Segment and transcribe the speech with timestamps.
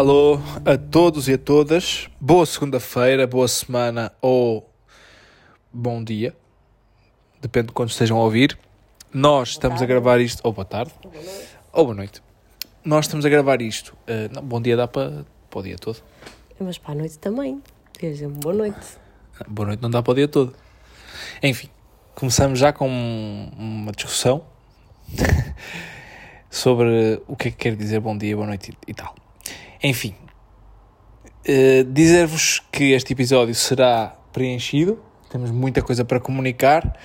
[0.00, 2.08] Alô a todos e a todas.
[2.18, 4.66] Boa segunda-feira, boa semana ou
[5.70, 6.34] bom dia.
[7.38, 8.58] Depende de quando estejam a ouvir.
[9.12, 10.40] Nós estamos a gravar isto.
[10.42, 10.90] Ou boa tarde.
[11.70, 12.22] Ou boa noite.
[12.82, 13.94] Nós estamos a gravar isto.
[14.08, 15.98] uh, não, bom dia dá para, para o dia todo.
[16.58, 17.62] Mas para a noite também.
[17.92, 18.96] Quer dizer, boa noite.
[19.48, 20.56] Boa noite não dá para o dia todo.
[21.42, 21.68] Enfim,
[22.14, 24.46] começamos já com um- uma discussão
[26.48, 29.14] sobre o que é que quer dizer bom dia, boa noite e tal.
[29.82, 30.14] Enfim,
[31.42, 36.98] eh, dizer-vos que este episódio será preenchido, temos muita coisa para comunicar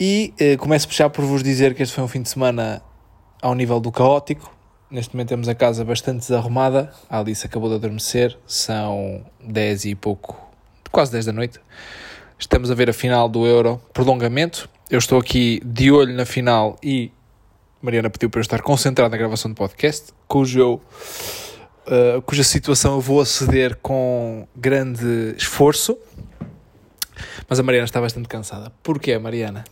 [0.00, 2.82] e eh, começo já por vos dizer que este foi um fim de semana
[3.40, 4.52] ao nível do caótico.
[4.90, 9.94] Neste momento temos a casa bastante desarrumada, a Alice acabou de adormecer, são 10 e
[9.94, 10.36] pouco,
[10.90, 11.60] quase 10 da noite.
[12.36, 14.68] Estamos a ver a final do Euro, prolongamento.
[14.90, 17.12] Eu estou aqui de olho na final e
[17.80, 20.82] Mariana pediu para eu estar concentrado na gravação do podcast, cujo eu,
[21.86, 25.98] uh, cuja situação eu vou aceder com grande esforço.
[27.48, 28.72] Mas a Mariana está bastante cansada.
[28.82, 29.64] Porquê, Mariana?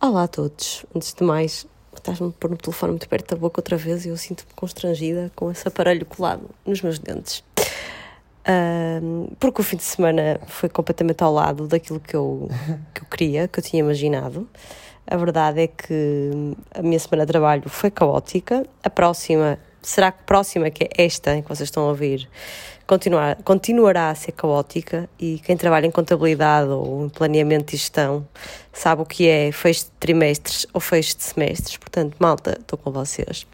[0.00, 0.84] Olá a todos.
[0.94, 4.16] Antes de mais, estás-me pôr o telefone muito perto da boca outra vez e eu
[4.16, 7.42] sinto-me constrangida com esse aparelho colado nos meus dentes.
[8.44, 12.48] Ahm, porque o fim de semana foi completamente ao lado daquilo que eu,
[12.92, 14.48] que eu queria, que eu tinha imaginado.
[15.06, 16.30] A verdade é que
[16.74, 18.64] a minha semana de trabalho foi caótica.
[18.82, 22.28] A próxima, será que próxima, que é esta em que vocês estão a ouvir,
[22.86, 28.26] continuar, continuará a ser caótica e quem trabalha em contabilidade ou em planeamento e gestão
[28.72, 31.76] sabe o que é fecho de trimestres ou fecho de semestres.
[31.76, 33.46] Portanto, malta, estou com vocês.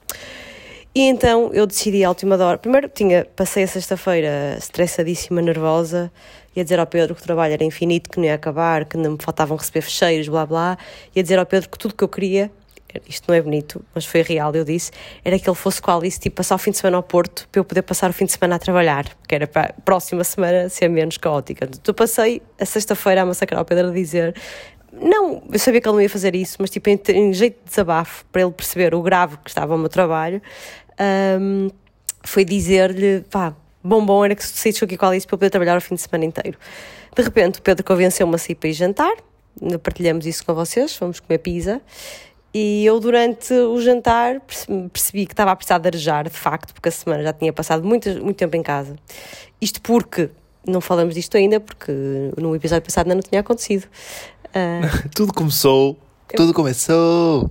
[0.95, 2.59] E então eu decidi à última hora.
[2.59, 6.11] Primeiro tinha, passei a sexta-feira estressadíssima, nervosa,
[6.57, 9.13] ia dizer ao Pedro que o trabalho era infinito, que não ia acabar, que não
[9.13, 10.79] me faltavam receber fecheiros, blá blá.
[11.15, 12.51] Ia dizer ao Pedro que tudo que eu queria,
[13.07, 14.91] isto não é bonito, mas foi real, eu disse,
[15.25, 17.49] era que ele fosse com a Alice, tipo, passar o fim de semana ao Porto,
[17.53, 20.25] para eu poder passar o fim de semana a trabalhar, que era para a próxima
[20.25, 21.69] semana ser menos caótica.
[21.87, 24.35] Eu passei a sexta-feira a massacrar o Pedro a dizer
[24.93, 27.71] não, eu sabia que ele não ia fazer isso, mas tipo, em, em jeito de
[27.71, 30.41] desabafo, para ele perceber o grave que estava o meu trabalho,
[31.41, 31.69] hum,
[32.23, 35.51] foi dizer-lhe, pá, bom bom era que saísse aqui com a Alice para eu poder
[35.51, 36.59] trabalhar o fim de semana inteiro.
[37.15, 39.13] De repente, o Pedro convenceu-me a sair para ir jantar,
[39.83, 41.81] partilhamos isso com vocês, fomos comer pizza,
[42.55, 46.73] e eu durante o jantar perce- percebi que estava a precisar de arejar, de facto,
[46.73, 48.97] porque a semana já tinha passado muito, muito tempo em casa.
[49.61, 50.31] Isto porque,
[50.67, 51.93] não falamos disto ainda, porque
[52.37, 53.87] no episódio passado ainda não tinha acontecido.
[54.55, 54.81] Ah,
[55.15, 55.97] Tudo começou.
[56.37, 57.51] Tudo começou.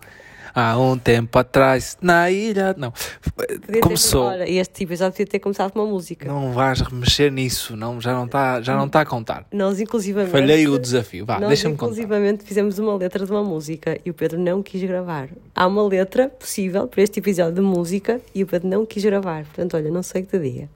[0.60, 2.74] Há um tempo atrás, na ilha.
[2.76, 2.92] Não.
[3.36, 4.24] podia ter- Começou.
[4.24, 6.28] Ora, este episódio podia ter começado com uma música.
[6.28, 7.78] Não vais mexer nisso.
[7.78, 9.46] Não, já não está já não tá a contar.
[9.54, 10.32] Nós, inclusivamente.
[10.32, 11.28] Falhei o desafio.
[11.28, 11.92] Vá, deixa-me contar.
[11.92, 15.30] inclusivamente, fizemos uma letra de uma música e o Pedro não quis gravar.
[15.56, 19.44] Há uma letra possível para este episódio de música e o Pedro não quis gravar.
[19.44, 20.70] Portanto, olha, não sei o que te diga.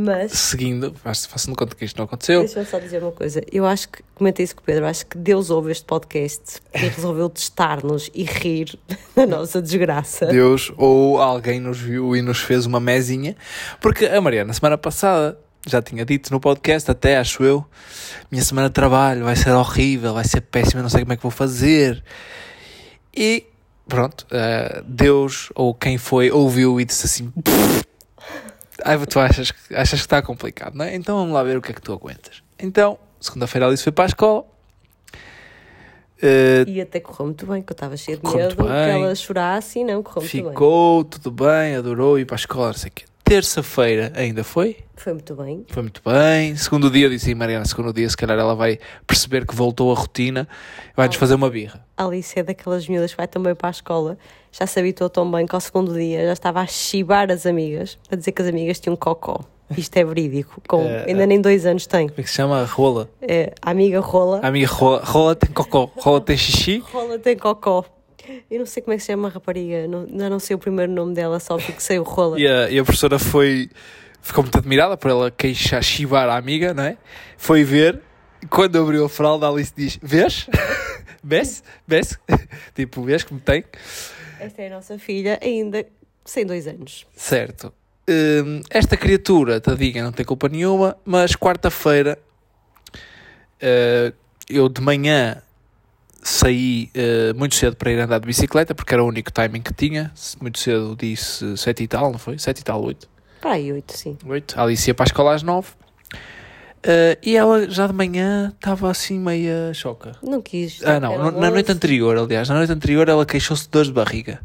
[0.00, 2.38] Mas, Seguindo, faço- conta que isto não aconteceu.
[2.40, 3.42] deixa-me só dizer uma coisa.
[3.50, 6.78] Eu acho que, comentei isso com o Pedro, acho que Deus ouve este podcast e
[6.86, 8.78] resolveu testar-nos e rir
[9.16, 10.26] da nossa desgraça.
[10.26, 13.36] Deus ou alguém nos viu e nos fez uma mesinha.
[13.80, 15.36] Porque a Mariana, semana passada,
[15.66, 17.66] já tinha dito no podcast, até acho eu,
[18.30, 21.22] minha semana de trabalho vai ser horrível, vai ser péssima, não sei como é que
[21.24, 22.04] vou fazer.
[23.12, 23.44] E
[23.88, 27.32] pronto, eh, Deus ou quem foi ouviu e disse assim:
[28.84, 30.94] Ai, tu achas, que- achas que está complicado, não é?
[30.94, 32.42] Então vamos lá ver o que é que tu aguentas.
[32.58, 34.44] Então, segunda-feira a Alice foi para a escola.
[36.20, 39.78] Eh, E até correu muito bem, que eu estava cheia de medo que ela chorasse
[39.78, 40.50] e não, correu muito bem.
[40.50, 43.04] Ficou tudo bem, adorou ir para a escola, não sei o quê.
[43.22, 45.64] Terça-feira ainda foi, Foi muito bem.
[45.68, 46.56] foi muito bem.
[46.56, 49.92] Segundo dia, eu disse, "Ih, Mariana, segundo dia, se calhar ela vai perceber que voltou
[49.92, 50.48] a rotina,
[50.96, 51.84] vai-nos fazer uma birra.
[51.96, 54.16] A Alice é daquelas miúdas que vai também para a escola,
[54.58, 57.96] já se habituou tão bem que ao segundo dia já estava a chibar as amigas,
[58.10, 59.40] a dizer que as amigas tinham cocó.
[59.76, 62.08] Isto é verídico, com, É, ainda nem dois anos tem.
[62.08, 62.64] Como é que se chama?
[62.64, 63.08] Rola.
[63.20, 66.78] É, a amiga Rola, A amiga Rola, Rola tem cocó, Rola tem xixi.
[66.78, 67.84] Rola tem cocó.
[68.50, 70.58] Eu não sei como é que se chama a rapariga, não, ainda não sei o
[70.58, 72.40] primeiro nome dela, só fixei o Rola.
[72.40, 73.68] E a, e a professora foi,
[74.20, 76.96] ficou muito admirada por ela queixar, chivar a amiga, não é?
[77.36, 78.00] Foi ver,
[78.50, 80.48] quando abriu a fralda, a Alice diz, vês?
[81.22, 81.62] Vês?
[81.86, 82.18] Vês?
[82.74, 83.64] tipo, vês como tem?
[84.40, 85.84] Esta é a nossa filha, ainda
[86.24, 87.06] sem dois anos.
[87.14, 87.72] Certo.
[88.08, 92.18] Hum, esta criatura, tadinha, não tem culpa nenhuma, mas quarta-feira
[93.60, 94.12] eh,
[94.48, 95.42] eu de manhã
[96.22, 99.72] saí eh, muito cedo para ir andar de bicicleta, porque era o único timing que
[99.72, 100.12] tinha.
[100.40, 102.38] Muito cedo disse sete e tal, não foi?
[102.38, 103.08] Sete e tal, oito.
[103.40, 104.16] Para aí, oito, sim.
[104.26, 104.58] Oito.
[104.58, 105.68] Alice ia para a escola às nove.
[106.82, 110.12] Eh, e ela já de manhã estava assim meia choca.
[110.22, 110.82] Não quis.
[110.84, 113.94] Ah, não, no- na noite anterior, aliás, na noite anterior ela queixou-se de dores de
[113.94, 114.40] barriga.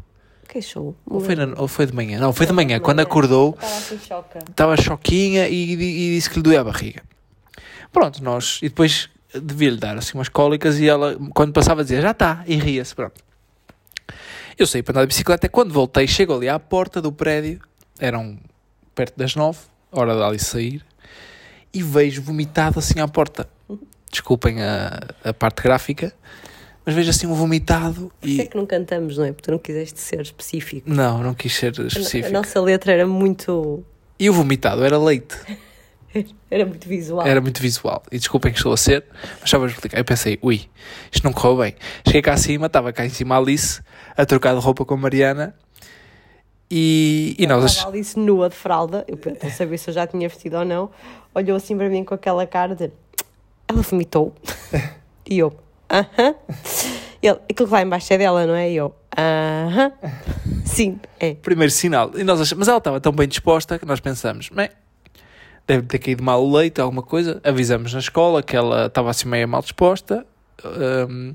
[0.48, 0.96] Queixou.
[1.06, 2.18] Ou foi, na- ou foi de manhã?
[2.18, 2.78] Não, foi de manhã.
[2.80, 4.38] Quando acordou, Estava assim choca.
[4.50, 7.02] estava choquinha e, e disse que lhe doía a barriga.
[7.92, 8.58] Pronto, nós.
[8.62, 12.56] E depois devia-lhe dar assim umas cólicas e ela, quando passava, dizia já está, e
[12.56, 12.94] ria-se.
[12.94, 13.20] Pronto.
[14.58, 15.48] Eu saí para andar de bicicleta.
[15.48, 17.60] Quando voltei, chego ali à porta do prédio,
[17.98, 18.38] eram
[18.94, 19.58] perto das nove,
[19.90, 20.84] hora de ali sair,
[21.74, 23.48] e vejo vomitado assim à porta.
[24.10, 26.14] Desculpem a, a parte gráfica,
[26.86, 28.48] mas vejo assim um vomitado Por que é e.
[28.48, 29.32] que não cantamos, não é?
[29.32, 30.88] Porque tu não quiseste ser específico.
[30.88, 32.32] Não, não quis ser A, a específico.
[32.32, 33.82] nossa letra era muito.
[34.18, 35.36] E o vomitado era leite.
[36.48, 37.26] Era muito visual.
[37.26, 38.00] Era muito visual.
[38.12, 39.04] E desculpem que estou a ser,
[39.40, 39.98] mas só vou explicar.
[39.98, 40.60] Eu pensei, ui,
[41.10, 41.74] isto não correu bem.
[42.06, 43.80] Cheguei cá acima, estava cá em cima a Alice,
[44.16, 45.56] a trocar de roupa com a Mariana.
[46.70, 47.64] E, e nós.
[47.64, 50.90] Estava Alice nua de fralda, eu não sabia se eu já tinha vestido ou não,
[51.34, 52.90] olhou assim para mim com aquela cara de
[53.68, 54.34] ela vomitou.
[55.28, 55.56] e eu,
[55.90, 56.34] aham.
[57.22, 58.70] Ele, aquilo que lá embaixo é dela, não é?
[58.70, 59.92] E eu, aham.
[60.64, 61.34] Sim, é.
[61.34, 62.10] Primeiro sinal.
[62.14, 64.68] E nós Mas ela estava tão bem disposta que nós pensamos, bem,
[65.66, 67.40] deve ter caído mal o leite, alguma coisa.
[67.42, 70.26] Avisamos na escola que ela estava assim meio mal disposta.
[71.08, 71.34] hum,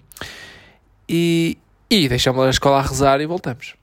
[1.07, 1.57] e,
[1.89, 3.73] e deixamos a escola a rezar e voltamos.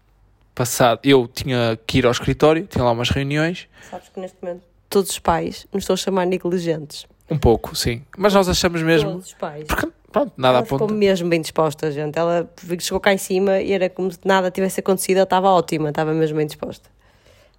[0.56, 3.68] Passado, eu tinha que ir ao escritório, tinha lá umas reuniões.
[3.90, 7.06] Sabes que neste momento todos os pais nos estão a chamar negligentes.
[7.30, 8.02] Um pouco, sim.
[8.16, 9.10] Mas nós achamos mesmo.
[9.10, 9.64] Todos os pais.
[9.66, 10.94] Porque, pronto, nada ela ficou aponta.
[10.94, 12.18] mesmo bem disposta, gente.
[12.18, 12.50] Ela
[12.80, 15.18] chegou cá em cima e era como se nada tivesse acontecido.
[15.18, 16.88] Ela estava ótima, estava mesmo bem disposta.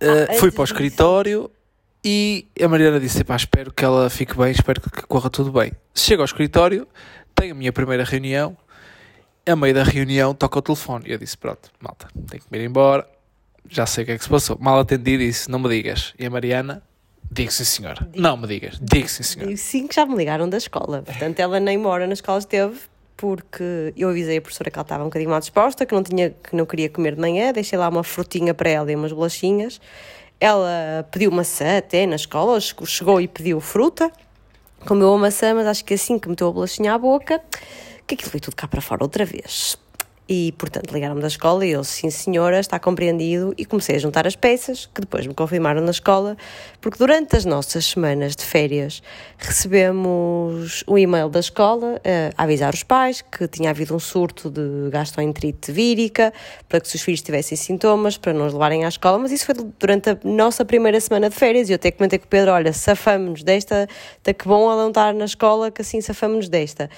[0.01, 1.51] Uh, Ah, fui antes para o escritório
[2.03, 5.71] e a Mariana disse: pá, espero que ela fique bem, espero que corra tudo bem.
[5.93, 6.87] Chego ao escritório,
[7.35, 8.57] tenho a minha primeira reunião.
[9.47, 11.05] A meio da reunião toca o telefone.
[11.07, 13.07] E eu disse: pronto, malta, tenho que me ir embora.
[13.69, 14.57] Já sei o que é que se passou.
[14.59, 16.13] Mal atendi e disse: não me digas.
[16.19, 16.83] E a Mariana:
[17.31, 18.07] digo sim, senhora.
[18.15, 18.77] Não me digas.
[18.81, 19.51] Digo sim, senhora.
[19.51, 21.01] E sim que já me ligaram da escola.
[21.01, 22.77] Portanto, ela nem mora na escola esteve
[23.15, 26.29] porque eu avisei a professora que ela estava um bocadinho mal disposta, que não, tinha,
[26.29, 29.81] que não queria comer de manhã, deixei lá uma frutinha para ela e umas bolachinhas.
[30.39, 34.11] Ela pediu maçã até na escola, che- chegou e pediu fruta,
[34.85, 37.41] comeu a maçã, mas acho que assim que meteu a bolachinha à boca,
[38.07, 39.77] que aquilo veio tudo cá para fora outra vez.
[40.29, 44.27] E, portanto, ligaram-me da escola e eu, sim senhora, está compreendido, e comecei a juntar
[44.27, 46.35] as peças, que depois me confirmaram na escola,
[46.81, 49.01] porque durante as nossas semanas de férias
[49.37, 54.49] recebemos um e-mail da escola eh, a avisar os pais que tinha havido um surto
[54.49, 56.33] de gastroenterite vírica,
[56.67, 59.45] para que se os filhos tivessem sintomas, para não os levarem à escola, mas isso
[59.45, 62.51] foi durante a nossa primeira semana de férias, e eu até comentei com o Pedro,
[62.51, 63.87] olha, safamos-nos desta,
[64.21, 66.89] tá que bom ela não estar na escola, que assim safamos-nos desta.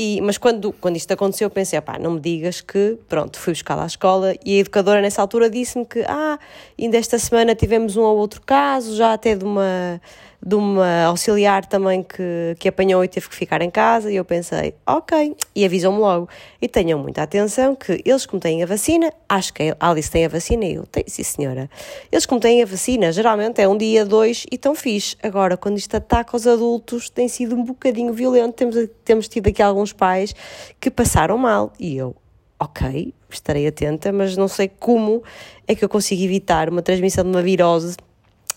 [0.00, 3.52] E, mas quando, quando isto aconteceu, eu pensei, pá, não me digas que, pronto, fui
[3.52, 6.38] buscar à escola e a educadora nessa altura disse-me que, ah,
[6.80, 10.00] ainda esta semana tivemos um ou outro caso, já até de uma,
[10.40, 14.24] de uma auxiliar também que, que apanhou e teve que ficar em casa, e eu
[14.24, 16.28] pensei, ok, e avisou-me logo.
[16.62, 20.24] E tenham muita atenção que eles como têm a vacina, acho que a Alice tem
[20.24, 21.68] a vacina e eu tenho, sim senhora,
[22.10, 25.16] eles como têm a vacina, geralmente é um dia, dois e tão fixe.
[25.22, 29.62] Agora, quando isto ataca os adultos, tem sido um bocadinho violento, temos, temos tido aqui
[29.62, 30.34] alguns pais
[30.80, 32.14] que passaram mal, e eu,
[32.60, 35.22] ok, estarei atenta, mas não sei como
[35.66, 37.96] é que eu consigo evitar uma transmissão de uma virose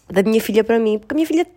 [0.08, 1.48] da minha filha para mim, porque a minha filha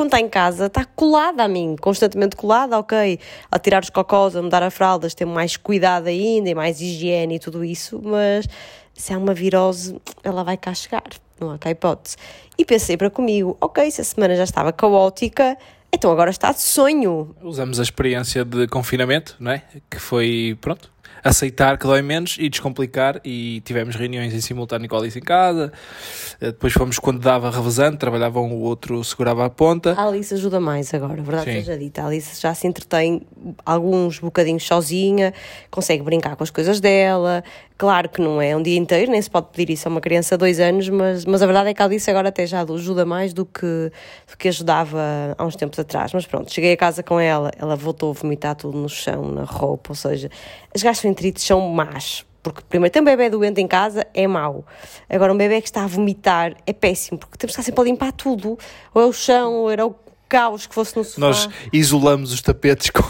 [0.00, 3.18] quando está em casa, está colada a mim, constantemente colada, ok,
[3.52, 7.34] a tirar os cocós, a mudar as fraldas, ter mais cuidado ainda e mais higiene
[7.34, 8.48] e tudo isso, mas
[8.94, 11.04] se há uma virose, ela vai cá chegar,
[11.38, 12.16] não há cá hipótese.
[12.56, 15.54] E pensei para comigo, ok, se a semana já estava caótica,
[15.92, 17.36] então agora está de sonho.
[17.42, 19.64] Usamos a experiência de confinamento, não é?
[19.90, 20.90] Que foi, pronto,
[21.22, 23.20] aceitar que dói menos e descomplicar.
[23.24, 25.72] E tivemos reuniões em simultâneo com a Alice em casa.
[26.40, 29.94] Eh, Depois fomos quando dava revezando, trabalhava um, o outro segurava a ponta.
[29.98, 31.52] A Alice ajuda mais agora, verdade Sim.
[31.58, 32.02] seja dita.
[32.02, 33.22] A Alice já se entretém
[33.64, 35.32] alguns bocadinhos sozinha,
[35.70, 37.42] consegue brincar com as coisas dela.
[37.80, 40.36] Claro que não é um dia inteiro, nem se pode pedir isso a uma criança
[40.36, 43.06] de dois anos, mas, mas a verdade é que a Alice agora até já ajuda
[43.06, 43.90] mais do que,
[44.30, 46.12] do que ajudava há uns tempos atrás.
[46.12, 49.44] Mas pronto, cheguei a casa com ela, ela voltou a vomitar tudo no chão, na
[49.44, 50.28] roupa, ou seja,
[50.74, 52.26] as gastroenterites são más.
[52.42, 54.62] Porque primeiro ter um bebê doente em casa é mau.
[55.08, 57.84] Agora um bebê que está a vomitar é péssimo, porque temos que estar sempre a
[57.84, 58.58] limpar tudo.
[58.92, 59.94] Ou é o chão, ou era o
[60.30, 61.20] caos que fosse no sofá.
[61.20, 63.02] Nós isolamos os tapetes com,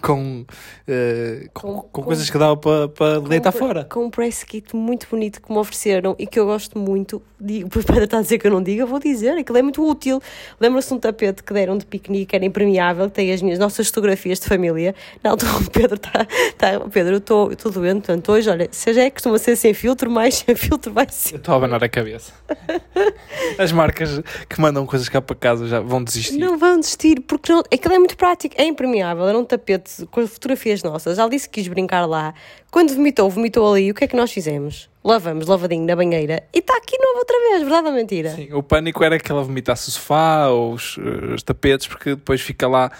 [0.00, 0.44] com,
[0.86, 3.84] eh, com, Com- com com- coisas que dava para para deitar com, fora.
[3.84, 7.20] Com um press kit muito bonito que me ofereceram e que eu gosto muito.
[7.40, 9.62] Digo, o Pedro está a dizer que eu não digo, eu vou dizer, aquilo é
[9.62, 10.20] muito útil.
[10.60, 13.86] Lembra-se de um tapete que deram de piquenique, era impermeável, que tem as minhas nossas
[13.88, 14.94] fotografias de família.
[15.24, 16.26] Na altura o Pedro está.
[16.58, 19.72] Tá, Pedro, eu estou doente, portanto hoje, olha, se já é que costuma ser sem
[19.72, 21.34] filtro, mais sem filtro vai ser.
[21.34, 22.32] Eu estou a abanar a cabeça.
[23.58, 26.38] As marcas que mandam coisas cá para casa já vão desistir.
[26.38, 30.20] Não vão desistir, porque não, aquilo é muito prático, é impermeável, era um tapete com
[30.20, 31.18] as fotografias nossas.
[31.18, 32.34] Ela disse que quis brincar lá.
[32.70, 33.90] Quando vomitou, vomitou ali.
[33.90, 34.90] O que é que nós fizemos?
[35.02, 38.30] Lavamos, lavadinho na banheira e está aqui novo outra vez, verdade ou mentira?
[38.30, 40.98] Sim, o pânico era que ela vomitasse o sofá ou os,
[41.34, 42.90] os tapetes, porque depois fica lá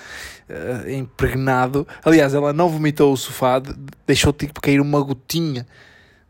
[0.49, 1.87] uh, impregnado.
[2.03, 3.61] Aliás, ela não vomitou o sofá,
[4.07, 5.67] deixou tipo cair uma gotinha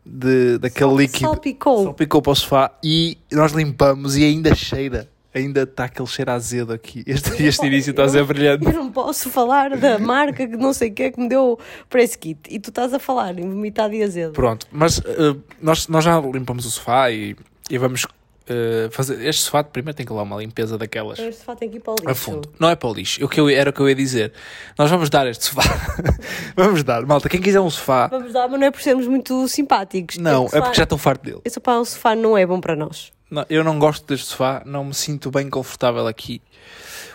[0.05, 1.27] de, daquele líquido.
[1.27, 1.83] Salpicou.
[1.83, 5.07] Salpicou para o sofá e nós limpamos e ainda cheira.
[5.33, 7.03] Ainda está aquele cheiro azedo aqui.
[7.09, 8.65] Este, este início está a ser brilhante.
[8.65, 11.59] Eu não posso falar da marca que não sei o que é que me deu
[11.89, 12.39] para esse kit.
[12.49, 14.33] E tu estás a falar em vomitado e azedo.
[14.33, 17.35] Pronto, mas uh, nós, nós já limpamos o sofá e,
[17.69, 18.05] e vamos
[18.49, 19.25] uh, fazer.
[19.25, 21.19] Este sofá primeiro tem que levar uma limpeza daquelas.
[21.19, 22.09] Este sofá tem que ir para o lixo.
[22.09, 22.51] A fundo.
[22.59, 23.23] Não é para o lixo.
[23.23, 24.33] O que eu, era o que eu ia dizer.
[24.77, 25.63] Nós vamos dar este sofá.
[26.55, 27.05] vamos dar.
[27.05, 28.07] Malta, quem quiser um sofá.
[28.07, 30.17] Vamos dar, mas não é por sermos muito simpáticos.
[30.17, 31.41] Não, Este é porque já estou farto dele.
[31.45, 33.11] Esse sofá, o sofá não é bom para nós.
[33.29, 36.41] Não, eu não gosto deste sofá, não me sinto bem confortável aqui.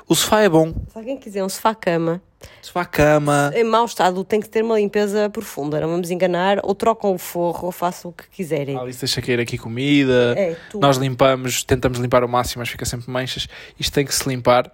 [0.06, 0.72] O sofá é bom.
[0.92, 2.20] Se alguém quiser um sofá-cama,
[2.60, 3.50] Sofá-cama.
[3.54, 5.80] em mau estado, tem que ter uma limpeza profunda.
[5.80, 6.58] Não vamos enganar.
[6.62, 8.76] Ou trocam o forro, ou façam o que quiserem.
[8.78, 10.34] Alice deixa cair aqui comida.
[10.36, 10.56] É.
[10.74, 13.48] Nós limpamos, tentamos limpar ao máximo, mas fica sempre manchas.
[13.80, 14.70] Isto tem que se limpar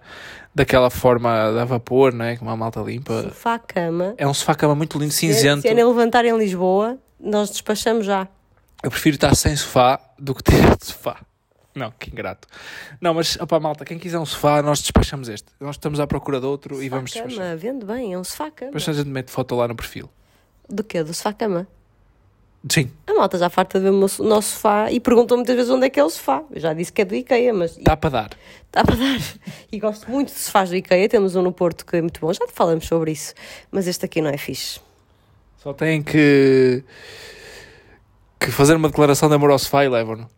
[0.52, 1.30] daquela forma
[1.60, 2.36] a vapor, não é?
[2.36, 3.22] Como a malta limpa.
[3.22, 4.14] Sofá-cama.
[4.18, 5.62] É um sofá-cama muito lindo, Se cinzento.
[5.62, 8.26] se é nem levantar em Lisboa, nós despachamos já.
[8.82, 11.18] Eu prefiro estar sem sofá do que ter sofá.
[11.74, 12.48] Não, que ingrato.
[13.00, 15.46] Não, mas, opá, malta, quem quiser um sofá, nós despachamos este.
[15.60, 17.30] Nós estamos à procura de outro e vamos despachar.
[17.30, 18.72] Sofá-cama, vende bem, é um sofá-cama.
[18.72, 20.10] Depois a gente mete foto lá no perfil.
[20.68, 21.02] Do quê?
[21.02, 21.66] Do sofá-cama?
[22.68, 25.86] Sim, A malta já farta de ver o nosso sofá e perguntou muitas vezes onde
[25.86, 26.42] é que é o sofá.
[26.50, 28.30] Eu já disse que é do IKEA, mas dá para dar.
[28.70, 29.18] dá para dar.
[29.72, 31.08] E gosto muito de sofás do IKEA.
[31.08, 33.32] Temos um no Porto que é muito bom, já te falamos sobre isso.
[33.70, 34.78] Mas este aqui não é fixe.
[35.56, 36.84] Só têm que,
[38.38, 40.28] que fazer uma declaração de amor ao sofá e levam-no.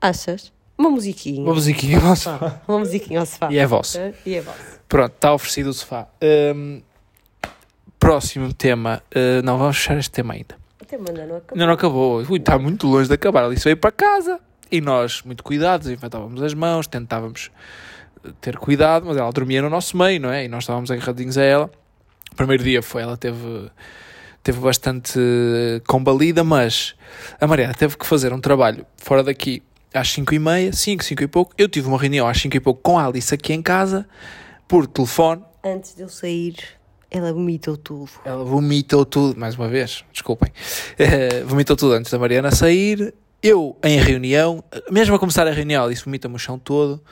[0.00, 0.52] Achas?
[0.76, 1.42] Uma musiquinha.
[1.42, 2.60] Uma musiquinha ao sofá.
[2.66, 3.52] Uma musiquinha ao sofá.
[3.52, 3.98] E é vosso.
[4.26, 4.58] E é vosso.
[4.88, 6.06] Pronto, está oferecido o sofá.
[6.54, 6.82] Hum,
[7.98, 9.02] próximo tema.
[9.14, 10.56] Uh, não, vamos fechar este tema ainda.
[10.80, 11.52] Até manda, não acabou.
[11.52, 12.26] Ainda não acabou.
[12.28, 13.44] Ui, está muito longe de acabar.
[13.44, 14.40] Ali veio para casa.
[14.70, 17.50] E nós, muito cuidados, infantávamos as mãos, tentávamos
[18.24, 20.46] eh, ter cuidado, mas ela dormia no nosso meio, não é?
[20.46, 21.70] E nós estávamos agarradinhos a ela.
[22.32, 23.70] O primeiro dia foi, ela teve,
[24.42, 26.94] teve bastante eh, combalida, mas
[27.38, 29.62] a Mariana teve que fazer um trabalho fora daqui
[29.94, 31.52] às 5 e meia, 5, 5 e pouco.
[31.58, 34.06] Eu tive uma reunião às 5 e pouco com a Alice aqui em casa,
[34.68, 35.42] por telefone.
[35.64, 36.56] Antes de eu sair,
[37.10, 38.10] ela vomitou tudo.
[38.24, 40.50] Ela vomitou tudo, mais uma vez, desculpem.
[40.98, 43.14] Eh, vomitou tudo antes da Mariana sair.
[43.42, 47.02] Eu, em reunião, mesmo a começar a reunião, ela disse vomita-me o chão todo.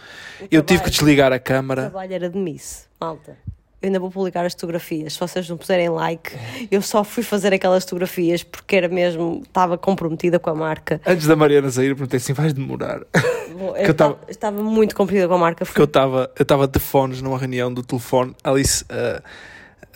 [0.50, 1.82] Eu tive que trabalho- desligar a O câmara.
[1.90, 3.36] trabalho era de Miss, malta.
[3.82, 5.14] Eu ainda vou publicar as fotografias.
[5.14, 6.32] Se vocês não puserem like,
[6.70, 11.00] eu só fui fazer aquelas fotografias porque era mesmo, estava comprometida com a marca.
[11.06, 13.00] Antes da Mariana sair, perguntei assim: vais demorar?
[13.60, 15.66] Eu, eu tava- estava, muito comprometida com a marca.
[15.66, 19.20] Porque eu estava eu estava de fones numa reunião do telefone, Alice eh,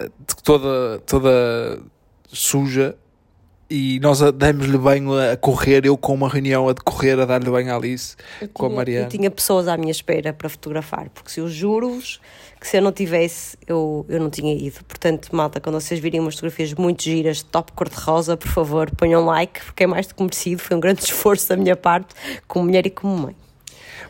[0.00, 0.10] eh,
[0.42, 1.78] toda, toda
[2.26, 2.94] suja.
[3.70, 7.48] E nós a- demos-lhe banho a correr, eu com uma reunião a decorrer, a dar-lhe
[7.50, 9.06] banho à Alice, Eu com a tinha- Mariana.
[9.06, 12.20] Eu tinha pessoas à minha espera para fotografar, porque se eu juro-vos
[12.64, 14.83] que se eu não tivesse, eu, eu não tinha ido.
[14.85, 19.62] Portanto, malta, quando vocês virem umas fotografias muito giras, top cor-de-rosa, por favor, ponham like,
[19.66, 20.62] porque é mais do que merecido.
[20.62, 22.14] Foi um grande esforço da minha parte,
[22.49, 23.37] como mulher e como mãe.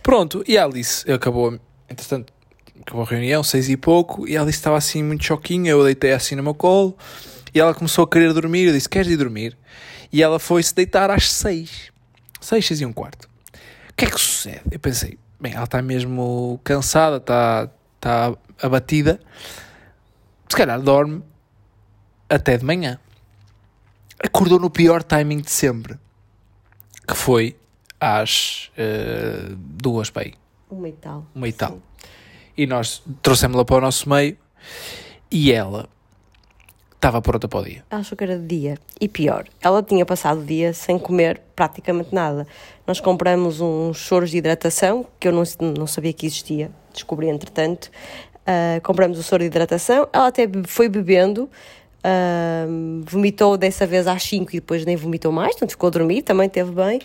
[0.05, 1.59] Pronto, e a Alice acabou,
[1.91, 2.33] entretanto,
[2.81, 6.13] acabou a reunião, seis e pouco, e a Alice estava assim muito choquinha, eu deitei
[6.13, 6.97] assim no meu colo,
[7.53, 9.59] e ela começou a querer dormir, eu disse, queres ir dormir?
[10.13, 11.91] E ela foi-se deitar às seis,
[12.41, 13.25] seis, seis e um quarto.
[13.91, 14.63] O que é que sucede?
[14.71, 19.21] Eu pensei, bem, ela está mesmo cansada, está, está abatida,
[20.49, 21.23] se calhar dorme
[22.29, 22.99] até de manhã.
[24.23, 25.99] Acordou no pior timing de sempre,
[27.07, 27.57] que foi
[28.01, 30.35] às eh, duas aí,
[30.71, 31.27] Uma e tal.
[31.35, 31.79] uma e tal.
[32.57, 34.37] E nós trouxemos-la para o nosso meio
[35.31, 35.89] e ela
[36.95, 37.85] estava pronta para o dia.
[37.91, 38.79] Ela achou que era de dia.
[38.99, 42.47] E pior, ela tinha passado o dia sem comer praticamente nada.
[42.87, 45.43] Nós compramos uns choros de hidratação, que eu não,
[45.77, 47.91] não sabia que existia, descobri entretanto.
[48.47, 51.49] Ah, compramos o soro de hidratação, ela até foi bebendo,
[52.03, 52.67] ah,
[53.05, 56.49] vomitou dessa vez às 5 e depois nem vomitou mais, portanto ficou a dormir, também
[56.49, 57.01] teve bem.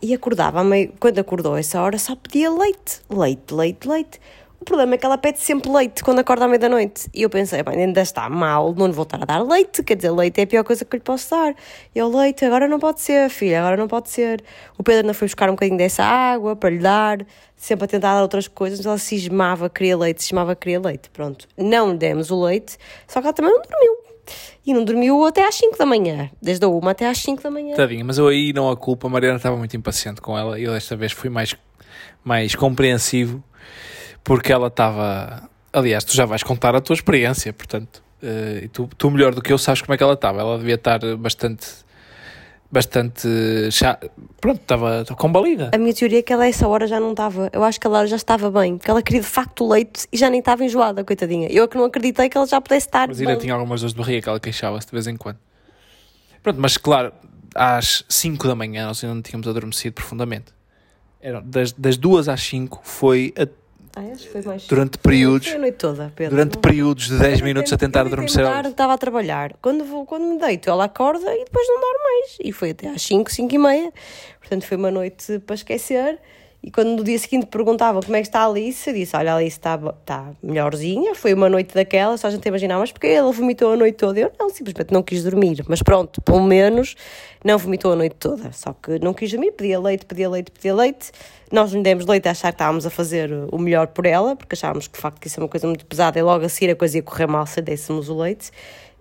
[0.00, 4.20] E acordava, meio, quando acordou essa hora, só pedia leite, leite, leite, leite.
[4.62, 7.10] O problema é que ela pede sempre leite quando acorda à meia-da-noite.
[7.12, 10.12] E eu pensei, bem, ainda está mal, não lhe voltar a dar leite, quer dizer,
[10.12, 11.52] leite é a pior coisa que lhe posso dar.
[11.92, 14.40] E eu, leite, agora não pode ser, filha, agora não pode ser.
[14.78, 17.26] O Pedro ainda foi buscar um bocadinho dessa água para lhe dar,
[17.56, 21.10] sempre a tentar dar outras coisas, mas ela cismava, queria leite, cismava, queria leite.
[21.10, 22.78] Pronto, não demos o leite,
[23.08, 23.96] só que ela também não dormiu.
[24.64, 27.50] E não dormiu até às 5 da manhã, desde a 1 até às 5 da
[27.50, 27.74] manhã.
[27.74, 30.62] Tadinha, mas eu aí não a culpa, a Mariana estava muito impaciente com ela e
[30.62, 31.56] eu desta vez fui mais,
[32.22, 33.42] mais compreensivo
[34.24, 38.88] porque ela estava aliás, tu já vais contar a tua experiência, portanto, uh, e tu,
[38.96, 40.40] tu melhor do que eu sabes como é que ela estava.
[40.40, 41.66] Ela devia estar bastante
[42.70, 43.28] bastante
[43.70, 43.98] chá.
[44.40, 45.70] Pronto, estava com baliga.
[45.74, 47.50] A minha teoria é que ela a essa hora já não estava.
[47.52, 50.30] Eu acho que ela já estava bem, porque ela queria de facto leite e já
[50.30, 51.48] nem estava enjoada, coitadinha.
[51.50, 53.08] Eu é que não acreditei que ela já pudesse estar.
[53.08, 55.38] Mas ainda tinha algumas dores de barriga que ela queixava-se de vez em quando.
[56.42, 57.12] Pronto, mas claro,
[57.54, 60.46] às 5 da manhã nós ainda não tínhamos adormecido profundamente.
[61.20, 63.46] Era, das, das 2 às 5 foi a
[63.94, 64.66] ah, foi mais...
[64.66, 65.48] Durante períodos.
[65.48, 66.36] Foi a noite toda, Pedro.
[66.36, 68.44] Durante períodos de 10 minutos a tentar adormecer.
[68.44, 69.54] Eu estava a trabalhar.
[69.60, 72.38] Quando, vou, quando me deito, ela acorda e depois não dorme mais.
[72.42, 73.92] E foi até às 5, 5 e meia.
[74.40, 76.18] Portanto, foi uma noite para esquecer.
[76.62, 79.32] E quando no dia seguinte perguntava como é que está a Alice, eu disse: Olha,
[79.32, 81.12] a Alice está, está melhorzinha.
[81.12, 84.20] Foi uma noite daquela, só a gente imaginar, mas porque ela vomitou a noite toda?
[84.20, 85.64] Eu não, simplesmente não quis dormir.
[85.66, 86.94] Mas pronto, pelo menos
[87.44, 88.52] não vomitou a noite toda.
[88.52, 91.10] Só que não quis dormir, pedia leite, pedia leite, pedia leite.
[91.50, 94.54] Nós não demos leite a achar que estávamos a fazer o melhor por ela, porque
[94.54, 96.70] achávamos que o facto de isso é uma coisa muito pesada e logo a seguir
[96.70, 98.52] a coisa ia correr mal se dessemos o leite.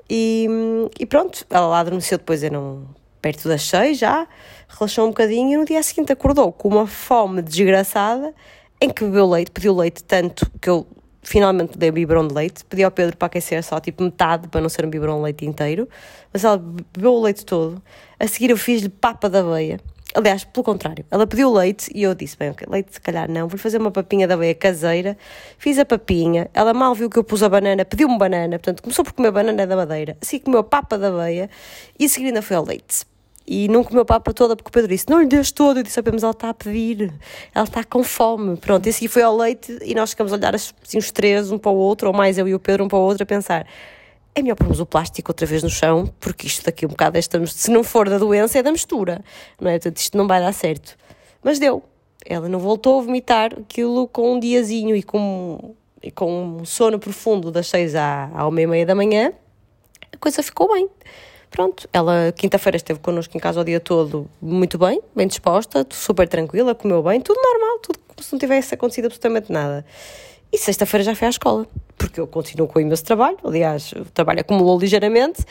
[0.10, 0.48] E,
[1.00, 2.88] e pronto, ela lá adormeceu depois, eram
[3.22, 4.28] perto das seis já
[4.68, 8.34] relaxou um bocadinho e no dia seguinte acordou com uma fome desgraçada
[8.80, 10.88] em que bebeu leite, pediu leite tanto que eu
[11.22, 14.70] finalmente dei biberon de leite, pedi ao Pedro para aquecer só tipo metade para não
[14.70, 15.88] ser um biberon de leite inteiro,
[16.34, 17.82] mas ela bebeu o leite todo.
[18.20, 19.80] A seguir eu fiz-lhe papa da aveia.
[20.14, 23.48] Aliás, pelo contrário, ela pediu leite e eu disse: bem, ok, leite se calhar não,
[23.48, 25.18] vou fazer uma papinha da aveia caseira.
[25.58, 29.06] Fiz a papinha, ela mal viu que eu pus a banana, pediu-me banana, portanto começou
[29.06, 31.50] por comer banana da madeira, assim comeu a papa da aveia
[31.98, 33.11] e a seguir ainda foi ao leite
[33.46, 35.80] e não comeu papa toda porque o Pedro disse: Não lhe dês todo.
[35.80, 37.14] Eu disse: oh, Mas ela está a pedir,
[37.54, 38.58] ela está com fome.
[38.58, 41.72] Pronto, esse foi ao leite e nós ficamos a olhar assim, os três, um para
[41.72, 43.68] o outro, ou mais eu e o Pedro, um para o outro, a pensar:
[44.36, 47.54] É melhor pormos o plástico outra vez no chão, porque isto daqui um bocado, estamos,
[47.54, 49.24] se não for da doença, é da mistura,
[49.60, 49.74] não é?
[49.74, 50.96] Portanto, isto não vai dar certo.
[51.44, 51.84] Mas deu.
[52.24, 57.00] Ela não voltou a vomitar aquilo com um diazinho e com, e com um sono
[57.00, 59.34] profundo das seis à, à uma e meia da manhã.
[60.14, 60.88] A coisa ficou bem.
[61.52, 66.26] Pronto, ela quinta-feira esteve connosco em casa o dia todo muito bem, bem disposta, super
[66.26, 69.86] tranquila, comeu bem, tudo normal, tudo como se não tivesse acontecido absolutamente nada.
[70.50, 74.06] E sexta-feira já foi à escola, porque eu continuo com o imenso trabalho, aliás, o
[74.06, 75.44] trabalho acumulou ligeiramente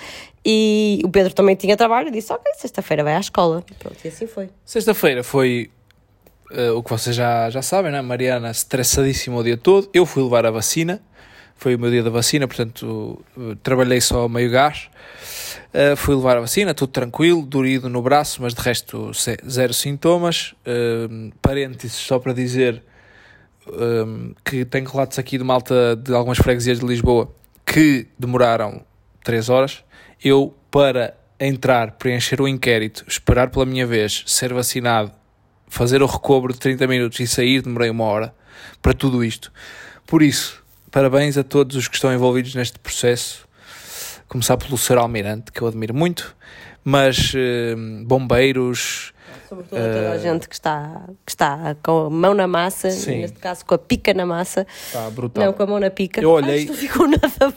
[0.45, 3.63] e o Pedro também tinha trabalho e disse: Ok, sexta-feira vai à escola.
[3.79, 4.49] Pronto, e assim foi.
[4.65, 5.71] Sexta-feira foi
[6.51, 8.01] uh, o que vocês já, já sabem, né?
[8.01, 9.89] Mariana estressadíssima o dia todo.
[9.93, 11.01] Eu fui levar a vacina,
[11.61, 14.89] foi o meu dia da vacina, portanto uh, trabalhei só meio gás.
[15.75, 19.13] Uh, fui levar a vacina, tudo tranquilo, dorido no braço, mas de resto
[19.47, 20.55] zero sintomas.
[20.67, 22.83] Uh, parênteses só para dizer
[24.45, 27.33] que tenho relatos aqui de malta de algumas freguesias de Lisboa
[27.65, 28.83] que demoraram
[29.23, 29.85] 3 horas.
[30.25, 35.13] Eu, para entrar, preencher o inquérito, esperar pela minha vez, ser vacinado,
[35.69, 38.35] fazer o recobro de 30 minutos e sair, demorei uma hora
[38.83, 39.53] para tudo isto.
[40.05, 43.49] Por isso, parabéns a todos os que estão envolvidos neste processo
[44.31, 44.99] começar pelo Sr.
[44.99, 46.37] Almirante, que eu admiro muito,
[46.85, 49.13] mas uh, bombeiros.
[49.49, 52.91] Sobretudo uh, toda a eh, gente que está, que está com a mão na massa,
[52.93, 53.23] sim.
[53.23, 54.65] neste caso com a pica na massa.
[54.87, 55.45] Está brutal.
[55.45, 56.21] Não, com a mão na pica.
[56.21, 56.65] Eu olhei.
[56.65, 57.53] não ficou nada.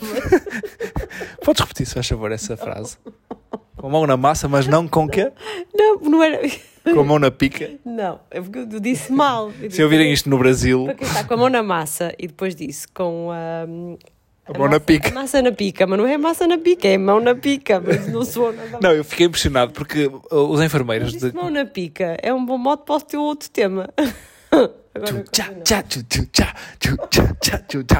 [1.45, 2.97] Podes repetir, se faz favor, essa frase?
[3.83, 5.29] Com a mão na massa, mas não com o quê?
[5.75, 6.39] Não, não era.
[6.85, 7.69] Com a mão na pica?
[7.83, 9.51] Não, é porque eu disse mal.
[9.61, 10.85] Eu Se ouvirem isto no Brasil.
[10.85, 13.65] Para quem está com a mão na massa e depois disse com a,
[14.45, 15.09] a, mão na pica.
[15.09, 18.07] A massa na pica, mas não é massa na pica, é mão na pica, mas
[18.07, 18.79] não sou nada.
[18.81, 21.11] Não, eu fiquei impressionado porque uh, os enfermeiros.
[21.11, 21.33] De...
[21.33, 23.89] Mão na pica é um bom modo para o teu outro tema.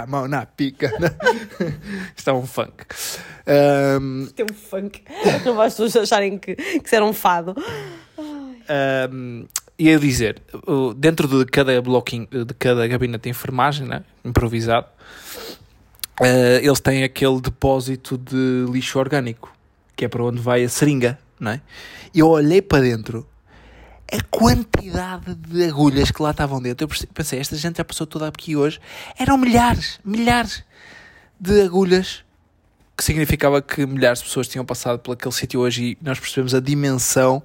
[0.06, 0.92] mão na pica.
[2.16, 2.86] Isto é um funk.
[3.48, 4.24] Um...
[4.24, 5.04] Isto é um funk.
[5.46, 7.56] Não vais acharem que, que isso era um fado.
[9.12, 9.46] Um,
[9.78, 10.42] ia dizer,
[10.96, 14.88] dentro de cada bloquinho, de cada gabinete de enfermagem, né, improvisado,
[16.22, 19.52] uh, eles têm aquele depósito de lixo orgânico,
[19.96, 21.62] que é para onde vai a seringa, não é?
[22.14, 23.28] E eu olhei para dentro,
[24.12, 28.28] a quantidade de agulhas que lá estavam dentro, eu pensei, esta gente já passou toda
[28.28, 28.80] aqui hoje,
[29.18, 30.64] eram milhares, milhares
[31.40, 32.24] de agulhas,
[32.96, 36.54] que significava que milhares de pessoas tinham passado por aquele sítio hoje e nós percebemos
[36.54, 37.42] a dimensão,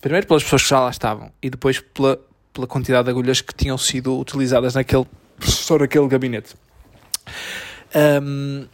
[0.00, 2.20] primeiro pelas pessoas que já lá estavam, e depois pela,
[2.52, 5.06] pela quantidade de agulhas que tinham sido utilizadas naquele,
[5.40, 6.54] só naquele gabinete.
[8.22, 8.66] Um,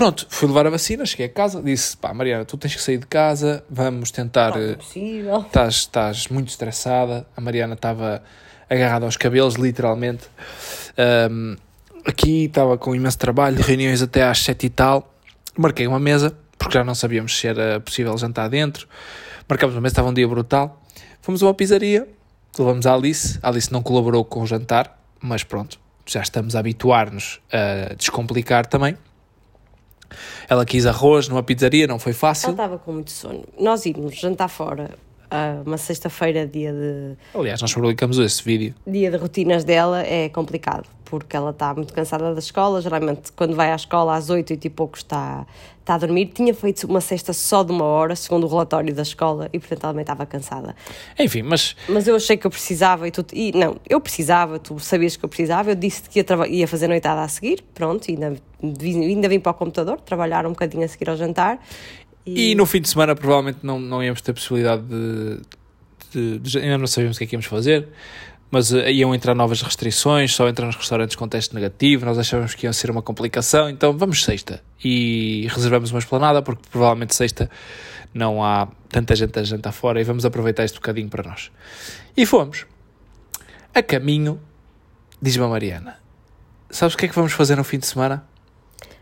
[0.00, 2.96] pronto, fui levar a vacina, cheguei a casa, disse: pá, Mariana, tu tens que sair
[2.96, 4.56] de casa, vamos tentar.
[4.56, 5.40] Não é possível.
[5.46, 7.26] Estás, estás muito estressada.
[7.36, 8.22] A Mariana estava
[8.70, 10.26] agarrada aos cabelos, literalmente.
[11.30, 11.54] Um,
[12.06, 15.12] aqui estava com imenso trabalho, reuniões até às sete e tal.
[15.54, 18.88] Marquei uma mesa, porque já não sabíamos se era possível jantar dentro.
[19.46, 20.80] Marcámos uma mesa, estava um dia brutal.
[21.20, 22.08] Fomos a uma pizzaria,
[22.58, 23.38] levamos a Alice.
[23.42, 28.64] A Alice não colaborou com o jantar, mas pronto, já estamos a habituar-nos a descomplicar
[28.64, 28.96] também.
[30.48, 32.50] Ela quis arroz numa pizzaria, não foi Ela fácil.
[32.50, 33.44] estava com muito sono.
[33.58, 34.90] Nós íamos jantar fora
[35.30, 38.74] ah, uma sexta-feira, dia de, Aliás, nós publicamos esse vídeo.
[38.86, 42.80] dia de rotinas dela, é complicado, porque ela está muito cansada da escola.
[42.80, 45.46] Geralmente, quando vai à escola às oito e pouco está,
[45.78, 46.26] está a dormir.
[46.34, 49.84] Tinha feito uma cesta só de uma hora, segundo o relatório da escola, e portanto
[49.84, 50.74] ela também estava cansada.
[51.16, 53.24] Enfim, mas Mas eu achei que eu precisava e tu.
[53.32, 55.70] E, não, eu precisava, tu sabias que eu precisava.
[55.70, 59.50] Eu disse que ia, ia fazer noitada a seguir, pronto, e ainda, ainda vim para
[59.52, 61.58] o computador, trabalhar um bocadinho a seguir ao jantar.
[62.26, 65.40] E no fim de semana provavelmente não, não íamos ter possibilidade de,
[66.12, 67.88] de- de- Ainda não sabíamos o que é que íamos fazer,
[68.50, 72.54] mas eh, iam entrar novas restrições, só entrar nos restaurantes com teste negativo, nós achávamos
[72.54, 74.62] que ia ser uma complicação, então vamos sexta.
[74.84, 77.50] E reservamos uma esplanada, porque provavelmente sexta
[78.12, 81.50] não há tanta gente a jantar fora e vamos aproveitar este bocadinho para nós.
[82.16, 82.66] E fomos.
[83.74, 84.40] A caminho,
[85.22, 85.96] diz-me a Mariana,
[86.68, 88.28] sabes o que é que vamos fazer no fim de semana?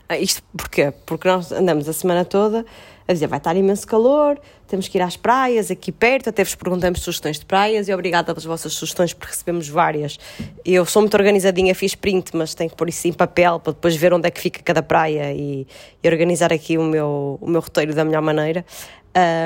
[0.09, 0.93] Ah, isto porquê?
[1.05, 2.65] Porque nós andamos a semana toda
[3.09, 6.55] a dizer vai estar imenso calor, temos que ir às praias aqui perto, até vos
[6.55, 10.19] perguntamos sugestões de praias e obrigada pelas vossas sugestões porque recebemos várias.
[10.63, 13.97] Eu sou muito organizadinha, fiz print, mas tenho que pôr isso em papel para depois
[13.97, 15.67] ver onde é que fica cada praia e,
[16.03, 18.63] e organizar aqui o meu, o meu roteiro da melhor maneira.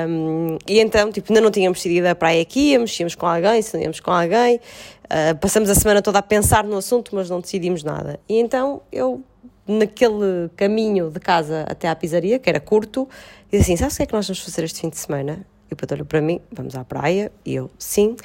[0.09, 3.61] Um, e então, tipo, ainda não tínhamos decidido a praia que íamos, íamos com alguém,
[3.61, 4.57] se íamos com alguém.
[5.05, 8.19] Uh, passamos a semana toda a pensar no assunto, mas não decidimos nada.
[8.27, 9.23] E então eu
[9.67, 13.07] naquele caminho de casa até à pizzaria, que era curto,
[13.51, 15.45] e assim: Sabes o que é que nós vamos fazer este fim de semana?
[15.69, 17.31] E o Pedro olhou para mim: Vamos à praia.
[17.45, 18.15] E eu: Sim,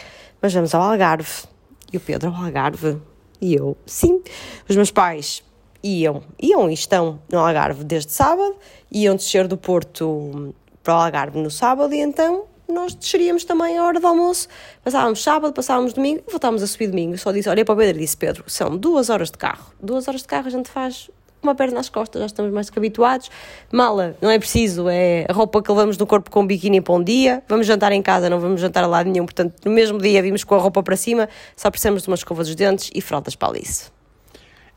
[0.40, 1.44] mas vamos ao Algarve.
[1.92, 2.98] E o Pedro: Ao Algarve.
[3.40, 4.22] E eu: Sim.
[4.68, 5.42] Os meus pais
[5.82, 8.56] iam, iam e estão no Algarve desde sábado,
[8.90, 13.84] iam descer do Porto para o Algarve no sábado, e então nós desceríamos também à
[13.84, 14.48] hora do almoço.
[14.84, 17.16] Passávamos sábado, passávamos domingo voltávamos a subir domingo.
[17.16, 19.72] Só disse, olhei para o Pedro e disse, Pedro, são duas horas de carro.
[19.80, 21.10] Duas horas de carro a gente faz
[21.42, 23.30] uma perna nas costas, já estamos mais que habituados.
[23.72, 27.02] Mala, não é preciso, é a roupa que levamos no corpo com biquíni para um
[27.02, 27.42] dia.
[27.48, 29.24] Vamos jantar em casa, não vamos jantar a lado nenhum.
[29.24, 32.42] Portanto, no mesmo dia vimos com a roupa para cima, só precisamos de uma escova
[32.42, 33.90] dos dentes e fraldas para Alice.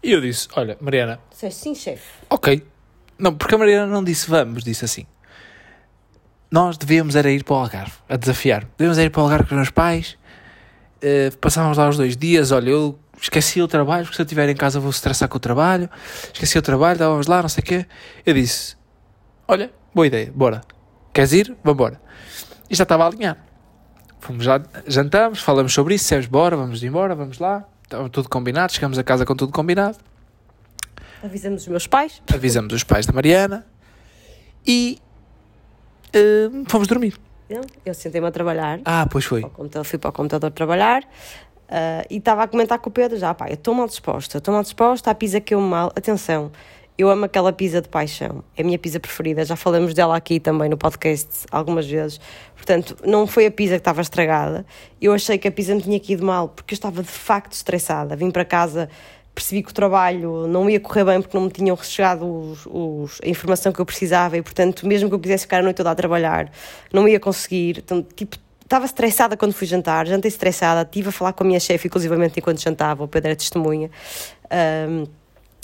[0.04, 2.04] E eu disse: Olha, Mariana, Disseste, sim, chefe.
[2.30, 2.64] Ok.
[3.18, 5.06] Não, porque a Mariana não disse vamos, disse assim.
[6.50, 8.68] Nós devíamos era ir para o Algarve, a desafiar.
[8.78, 10.18] Devíamos ir para o Algarve com os meus pais.
[11.02, 12.52] eh, passávamos lá os dois dias.
[12.52, 15.40] Olha, eu esqueci o trabalho, porque se eu estiver em casa vou estressar com o
[15.40, 15.90] trabalho.
[16.34, 17.86] Esqueci o trabalho, estávamos lá, não sei o quê.
[18.26, 18.76] Eu disse:
[19.48, 20.62] Olha, boa ideia, bora.
[21.14, 21.56] Queres ir?
[21.64, 22.02] Vambora.
[22.70, 23.38] E já estava a alinhar.
[24.20, 27.66] Fomos lá, jantamos, falamos sobre isso, dissemos, bora, vamos embora, vamos lá.
[27.84, 29.98] Estava tudo combinado, chegamos a casa com tudo combinado
[31.22, 32.22] Avisamos os meus pais.
[32.34, 33.66] avisamos os pais da Mariana
[34.66, 34.98] e
[36.14, 37.16] eh, fomos dormir.
[37.86, 38.80] Eu sentei-me a trabalhar.
[38.86, 39.42] Ah, pois foi.
[39.42, 41.04] computador, fui para o computador trabalhar
[41.72, 44.54] ah, e estava a comentar com o Pedro já, pá, eu estou mal disposta, estou
[44.54, 46.52] mal disposta, a pizza que eu mal, atenção,
[46.98, 50.40] eu amo aquela pizza de paixão, é a minha pizza preferida, já falamos dela aqui
[50.40, 52.20] também no podcast algumas vezes,
[52.56, 54.66] portanto, não foi a pizza que estava estragada,
[55.02, 57.54] eu achei que a pizza me tinha que ido mal, porque eu estava de facto
[57.54, 58.88] estressada, vim para casa,
[59.34, 63.22] percebi que o trabalho não ia correr bem porque não me tinham chegado os, os-
[63.24, 65.90] a informação que eu precisava e, portanto, mesmo que eu quisesse ficar a noite toda
[65.90, 66.52] a trabalhar,
[66.92, 68.36] não ia conseguir, então, tipo,
[68.72, 72.40] Estava estressada quando fui jantar, jantei estressada, estive a falar com a minha chefe, inclusivamente
[72.40, 73.92] enquanto jantava, o Pedro é testemunha.
[74.50, 75.04] Ahm,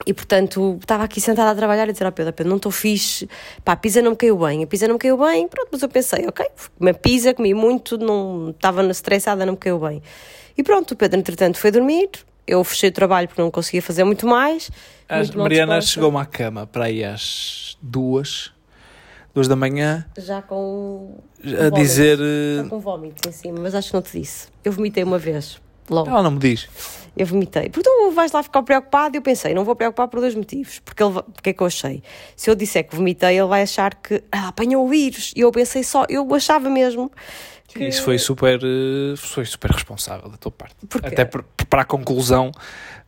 [0.06, 3.30] e portanto, estava aqui sentada a trabalhar e dizer ao Pedro: Pedro, não estou fixe,
[3.64, 5.48] pá, a pizza não me caiu bem, a pizza não me caiu bem.
[5.48, 6.46] Pronto, mas eu pensei: ok,
[6.78, 10.04] comi a pizza, comi muito, não estava estressada, não me caiu bem.
[10.58, 12.10] E pronto, o Pedro, entretanto, foi dormir.
[12.46, 14.70] Eu fechei o trabalho porque não conseguia fazer muito mais.
[15.08, 18.52] A Mariana chegou-me à cama para aí às duas,
[19.38, 21.20] duas da manhã, Já com.
[21.44, 21.76] a vómito.
[21.76, 22.18] dizer.
[22.18, 22.24] Já
[22.66, 24.48] eh, com vómitos em cima, mas acho que não te disse.
[24.66, 26.10] Eu vomitei uma vez, logo.
[26.10, 26.68] Ela não me diz.
[27.16, 27.70] Eu vomitei.
[27.70, 30.80] Porque tu vais lá ficar preocupado e eu pensei, não vou preocupar por dois motivos.
[30.80, 32.02] Porque ele, porque é que eu achei?
[32.36, 35.34] Se eu disser que vomitei, ele vai achar que ah, apanhou o vírus.
[35.36, 37.12] E eu pensei só, eu achava mesmo
[37.68, 37.84] que...
[37.88, 40.76] Isso foi super, eh, foi super responsável da tua parte.
[41.04, 42.52] Até por- para a conclusão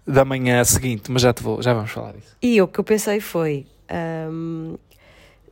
[0.07, 2.35] da manhã seguinte, mas já, te vou, já vamos falar disso.
[2.41, 3.65] E o que eu pensei foi...
[4.31, 4.75] hum,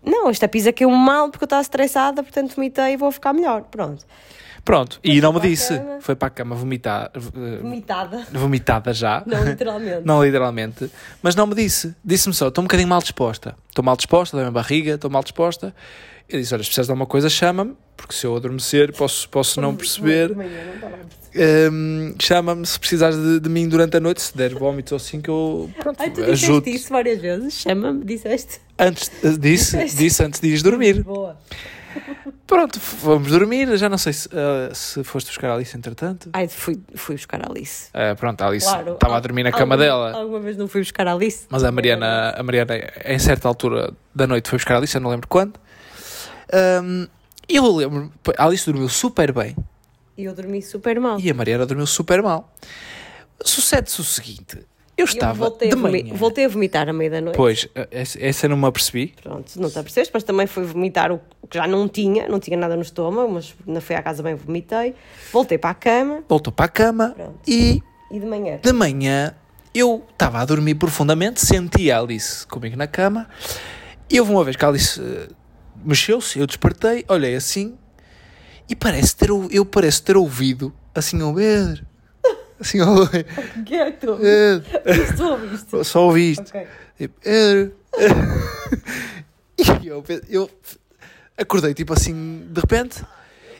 [0.03, 3.63] não, esta pizza caiu mal porque eu estava estressada, portanto vomitei e vou ficar melhor.
[3.63, 4.05] Pronto.
[4.65, 5.77] Pronto, e não me disse.
[5.77, 6.01] cama.
[6.01, 8.27] Foi para a cama vomitar, eh, Vomitada.
[8.33, 9.23] vomitada já.
[9.25, 10.01] Não, literalmente.
[10.03, 10.91] Não literalmente,
[11.23, 11.95] mas não me disse.
[12.03, 13.55] Disse-me só: estou um bocadinho mal disposta.
[13.69, 15.73] Estou mal disposta, dá-me a barriga, estou mal disposta.
[16.29, 19.61] Eu disse: olha, se precisas de alguma coisa, chama-me, porque se eu adormecer, posso, posso
[19.61, 20.35] não perceber.
[21.71, 25.21] Hum, chama-me se precisares de, de mim durante a noite, se der vómitos ou assim,
[25.21, 26.33] que eu pronto, Ai, tu ajudo.
[26.61, 27.53] disseste isso várias vezes.
[27.53, 28.59] Chama-me, disseste.
[28.79, 31.01] Antes, eh, disse, disse antes de ires dormir.
[31.05, 31.37] Boa.
[32.45, 33.75] Pronto, vamos dormir.
[33.77, 36.29] Já não sei se, uh, se foste buscar a Alice entretanto.
[36.33, 37.89] Ai, fui, fui buscar a Alice.
[37.89, 38.93] Uh, pronto, a Alice Claro.
[38.93, 40.11] estava a dormir na cama Alguma- dela.
[40.13, 41.45] Alguma vez não fui buscar a Alice?
[41.49, 42.73] Mas a Mariana, a Mariana,
[43.05, 45.53] em certa altura da noite, foi buscar a Alice, eu não lembro quando.
[46.53, 47.07] Um,
[47.49, 49.55] eu lembro, a Alice dormiu super bem
[50.17, 51.19] E eu dormi super mal.
[51.19, 52.53] e a Mariana dormiu super mal.
[53.43, 54.63] Sucede-se o seguinte: eu
[54.97, 56.13] E eu estava voltei, de a manhã.
[56.15, 57.36] voltei a vomitar à meia da noite.
[57.38, 59.13] Pois, essa, essa eu não me apercebi.
[59.21, 62.57] Pronto, não te apercebes, mas também fui vomitar o que já não tinha, não tinha
[62.57, 64.95] nada no estômago, mas não fui à casa bem, vomitei.
[65.31, 67.39] Voltei para a cama Voltou para a cama Pronto.
[67.47, 68.57] e e de manhã.
[68.63, 69.36] de manhã
[69.75, 73.27] eu estava a dormir profundamente, senti a Alice comigo na cama
[74.10, 75.27] e houve uma vez que a Alice eh,
[75.88, 77.78] mexeu-se, eu despertei, olhei assim
[78.69, 81.86] e parece ter, eu pareço ter ouvido assim ao Pedro,
[82.60, 83.04] assim ao
[83.58, 85.15] O que é que tu Pedro, ouviste?
[85.15, 85.84] Tu ouviste?
[85.86, 86.43] só ouvi isto.
[86.50, 86.67] Ok.
[89.60, 90.50] E, eu, eu
[91.38, 93.04] acordei tipo assim de repente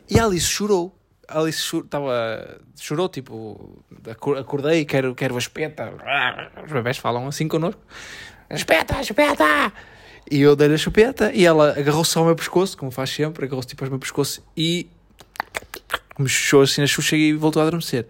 [0.10, 0.96] e a Alice chorou.
[1.28, 5.92] A Alice cho- estava chorou tipo acor- acordei, quero, quero a espeta.
[6.64, 7.82] Os bebés falam assim connosco.
[8.50, 9.74] Espeta, espeta!
[10.30, 13.68] E eu dei-lhe a chupeta e ela agarrou-se ao meu pescoço, como faz sempre, agarrou-se
[13.68, 14.88] tipo ao meu pescoço e
[16.20, 18.08] me chuchou assim na xuxa e voltou a adormecer.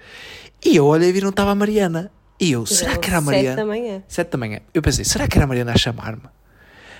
[0.65, 2.11] E eu olhei e vi não estava a Mariana.
[2.39, 3.55] E eu, será que era a sete Mariana?
[3.55, 4.03] da manhã.
[4.07, 4.59] Sete da manhã.
[4.73, 6.23] Eu pensei, será que era a Mariana a chamar-me?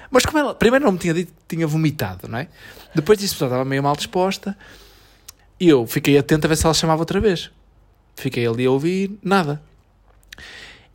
[0.10, 2.47] Mas como ela, primeiro não me tinha dito que tinha vomitado, não é?
[2.95, 4.58] Depois disso, pessoal, estava meio mal disposta.
[5.60, 7.51] E eu fiquei atento a ver se ela chamava outra vez.
[8.15, 9.62] Fiquei ali a ouvir, nada.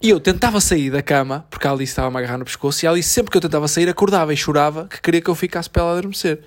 [0.03, 2.89] E eu tentava sair da cama, porque a Alice estava-me a agarrar no pescoço, e
[2.89, 5.71] a Alice, sempre que eu tentava sair, acordava e chorava que queria que eu ficasse
[5.71, 6.41] para ela adormecer.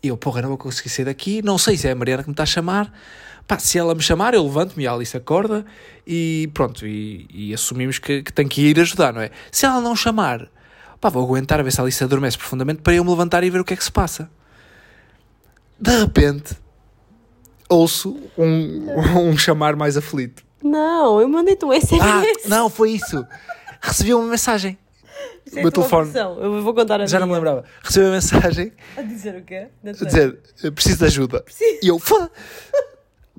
[0.00, 2.28] E eu, porra, não vou conseguir sair daqui, não sei se é a Mariana que
[2.28, 2.92] me está a chamar.
[3.44, 5.66] Pá, se ela me chamar, eu levanto-me e a Alice acorda
[6.06, 9.32] e pronto, e, e assumimos que, que tenho que ir ajudar, não é?
[9.50, 10.48] Se ela não chamar,
[11.00, 13.50] pá, vou aguentar a ver se a Alice adormece profundamente para eu me levantar e
[13.50, 14.30] ver o que é que se passa.
[15.76, 16.54] De repente,
[17.68, 18.86] ouço um,
[19.28, 20.44] um chamar mais aflito.
[20.62, 22.02] Não, eu mandei-te um SMS.
[22.02, 23.26] Ah, não, foi isso.
[23.80, 24.78] Recebi uma mensagem.
[25.44, 26.10] Isso é meu telefone.
[26.14, 27.38] Eu vou contar a Já não me minha.
[27.40, 27.64] lembrava.
[27.82, 29.68] Recebi uma mensagem A dizer o quê?
[29.84, 30.38] a dizer:
[30.72, 31.44] preciso de ajuda.
[31.82, 32.30] E eu, pá,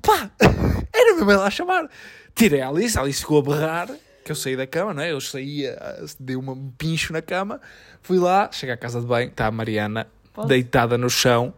[0.02, 0.30] pá,
[0.92, 1.88] era mesmo ela a chamar.
[2.34, 3.88] Tirei a Alice, a Alice ficou a berrar,
[4.24, 5.12] que eu saí da cama, não é?
[5.12, 5.78] Eu saía,
[6.18, 7.60] dei um pincho na cama,
[8.02, 10.06] fui lá, cheguei à casa de banho, está a Mariana
[10.46, 11.54] deitada no chão,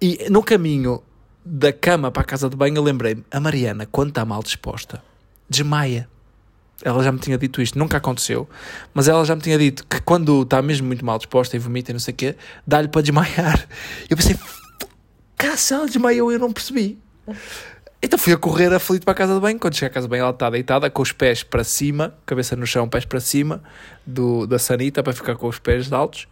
[0.00, 1.02] e no caminho
[1.48, 5.02] da cama para a casa de banho eu lembrei-me, a Mariana, quando está mal disposta,
[5.48, 6.08] desmaia.
[6.84, 8.48] Ela já me tinha dito isto, nunca aconteceu,
[8.94, 11.90] mas ela já me tinha dito que quando está mesmo muito mal disposta e vomita
[11.90, 13.66] e não sei o quê, dá-lhe para desmaiar.
[14.08, 14.38] Eu pensei,
[15.36, 16.98] cara, se ela desmaiou eu não percebi.
[18.00, 19.58] Então fui a correr aflito para a casa de banho.
[19.58, 22.54] Quando cheguei à casa de banho, ela está deitada com os pés para cima, cabeça
[22.54, 23.60] no chão, pés para cima
[24.06, 26.28] do, da sanita para ficar com os pés altos.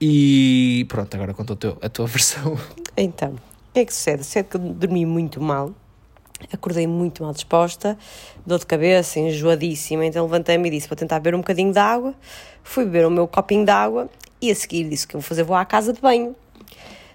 [0.00, 2.58] E pronto, agora conta a tua versão.
[2.96, 3.36] Então,
[3.70, 4.24] o que é que sucede?
[4.24, 5.72] Sucede que eu dormi muito mal,
[6.52, 7.96] acordei muito mal disposta,
[8.44, 12.14] dor de cabeça, enjoadíssima, então levantei-me e disse: Vou tentar beber um bocadinho de água.
[12.62, 14.08] Fui beber o meu copinho de água
[14.42, 16.34] e a seguir disse que eu vou fazer, vou à casa de banho.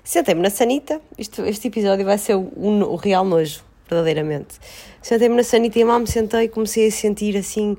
[0.03, 4.59] Sentei-me na sanita, isto, este episódio vai ser o, o- real nojo, verdadeiramente.
[5.01, 7.75] Sentei-me na sanita e mal me sentei, comecei a sentir assim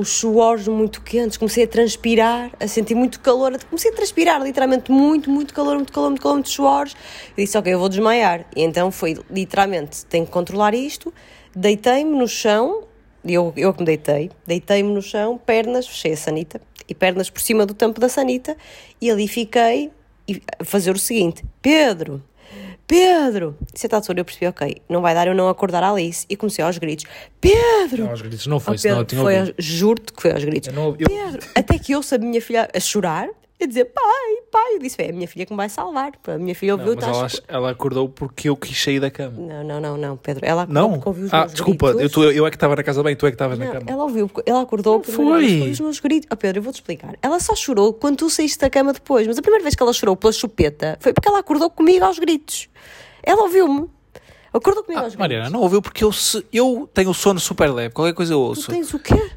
[0.00, 4.90] os suores muito quentes, comecei a transpirar, a sentir muito calor, comecei a transpirar literalmente
[4.90, 6.96] muito, muito calor, muito calor, muito calor, muitos suores.
[7.36, 8.46] Disse, ok, eu vou desmaiar.
[8.56, 11.12] E então foi literalmente, tenho que controlar isto,
[11.54, 12.84] deitei-me no chão,
[13.22, 17.42] eu, eu que me deitei, deitei-me no chão, pernas, fechei a sanita, e pernas por
[17.42, 18.56] cima do tampo da sanita,
[19.00, 19.90] e ali fiquei
[20.26, 22.22] e fazer o seguinte: Pedro,
[22.90, 23.56] Pedro!
[23.72, 26.26] E certa altura eu percebi, ok, não vai dar eu não acordar a Alice.
[26.28, 27.04] E comecei aos gritos:
[27.40, 28.08] Pedro!
[28.10, 30.68] aos gritos, não Oh, Pedro, foi aos- Juro-te que foi aos gritos.
[30.68, 31.40] Eu não eu- Pedro!
[31.54, 33.28] Até que eu sabia a minha filha a chorar
[33.60, 34.74] e dizer: pai, pai.
[34.74, 36.12] Eu disse: é a minha filha que me vai salvar.
[36.26, 39.36] A minha filha ouviu mas ela, estás- ela acordou porque eu quis sair da cama.
[39.38, 40.44] Não, não, não, não, Pedro.
[40.46, 40.90] Ela acordou Não?
[40.94, 42.12] porque ouviu os Ah, meus desculpa, eu, gritos.
[42.12, 43.84] tô- eu é que estava na casa bem, tu é que estavas na Não, cama.
[43.86, 45.70] ela ouviu, ela acordou primeira foi.
[45.70, 46.28] os meus gritos.
[46.32, 47.14] Oh, Pedro, eu vou-te explicar.
[47.22, 49.92] Ela só chorou quando tu saíste da cama depois, mas a primeira vez que ela
[49.92, 52.68] chorou pela chupeta foi porque ela acordou comigo aos gritos.
[53.22, 53.88] Ela ouviu-me.
[54.52, 55.18] Acordou comigo Ah, aos gritos.
[55.20, 58.42] Mariana, não ouviu porque eu, se- eu tenho sono super leve, qualquer coisa eu Tu
[58.42, 58.70] ouço.
[58.70, 59.30] tens o quê?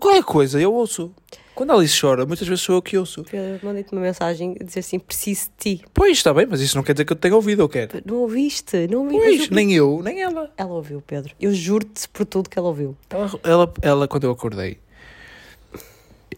[0.00, 1.12] Qualquer coisa eu ouço.
[1.56, 3.24] Quando a Alice chora, muitas vezes sou eu que ouço.
[3.24, 5.84] Pedro, mandei-te uma mensagem a dizer assim: preciso de ti.
[5.92, 8.00] Pois, está bem, mas isso não quer dizer que eu tenha ouvido, eu quero.
[8.04, 8.86] Não ouviste?
[8.86, 9.24] Não ouviste?
[9.26, 10.52] Pois, eu- nem eu, nem ela.
[10.56, 11.34] Ela ouviu, Pedro.
[11.40, 12.94] Eu juro-te por tudo que ela ouviu.
[13.10, 14.78] Ela, ela, ela, quando eu acordei,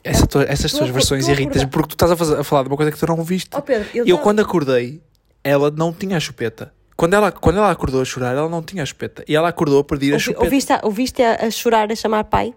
[0.05, 2.69] essa tua- essas Tu tuas versões irritas porque tu estás a, fazer- a falar de
[2.69, 3.51] uma coisa que tu não ouviste.
[3.57, 5.01] Oh, Pedro, eu, quando acordei,
[5.43, 6.73] ela não tinha a chupeta.
[6.97, 9.25] Quando ela, quando ela acordou a chorar, ela não tinha a chupeta.
[9.29, 10.45] E ela acordou a pedir a Ouvi- chupeta.
[10.45, 12.53] ouviste, a, ouviste a, a chorar, a chamar pai?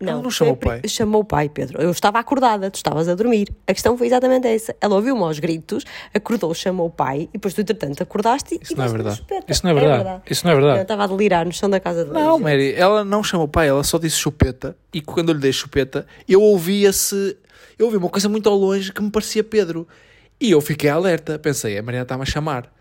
[0.00, 0.80] Ela não chamou o pai.
[0.86, 1.80] Chamou o pai, Pedro.
[1.82, 3.48] Eu estava acordada, tu estavas a dormir.
[3.66, 4.74] A questão foi exatamente essa.
[4.80, 5.84] Ela ouviu-me aos gritos,
[6.14, 9.24] acordou, chamou o pai e depois tu, entretanto, acordaste Isso e não é verdade.
[9.48, 10.22] Isso não é verdade.
[10.30, 10.78] Isso não é verdade.
[10.78, 12.38] Eu estava a delirar no chão da casa de Não.
[12.38, 14.76] Mary, ela não chamou o pai, ela só disse chupeta.
[14.92, 17.36] E quando eu lhe dei chupeta, eu ouvi esse.
[17.76, 19.86] Eu ouvi uma coisa muito ao longe que me parecia Pedro.
[20.40, 21.38] E eu fiquei alerta.
[21.38, 22.72] Pensei, a Mariana está-me a chamar.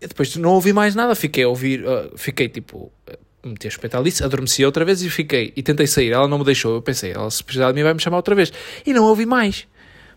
[0.00, 1.14] E depois não ouvi mais nada.
[1.14, 1.86] Fiquei a ouvir.
[1.86, 2.92] ah, fiquei tipo.
[3.44, 5.52] Meti a chupeta ali, adormeci outra vez e fiquei.
[5.56, 6.12] E tentei sair.
[6.12, 6.74] Ela não me deixou.
[6.74, 8.52] Eu pensei, ela se precisar de mim vai me chamar outra vez.
[8.86, 9.66] E não ouvi mais.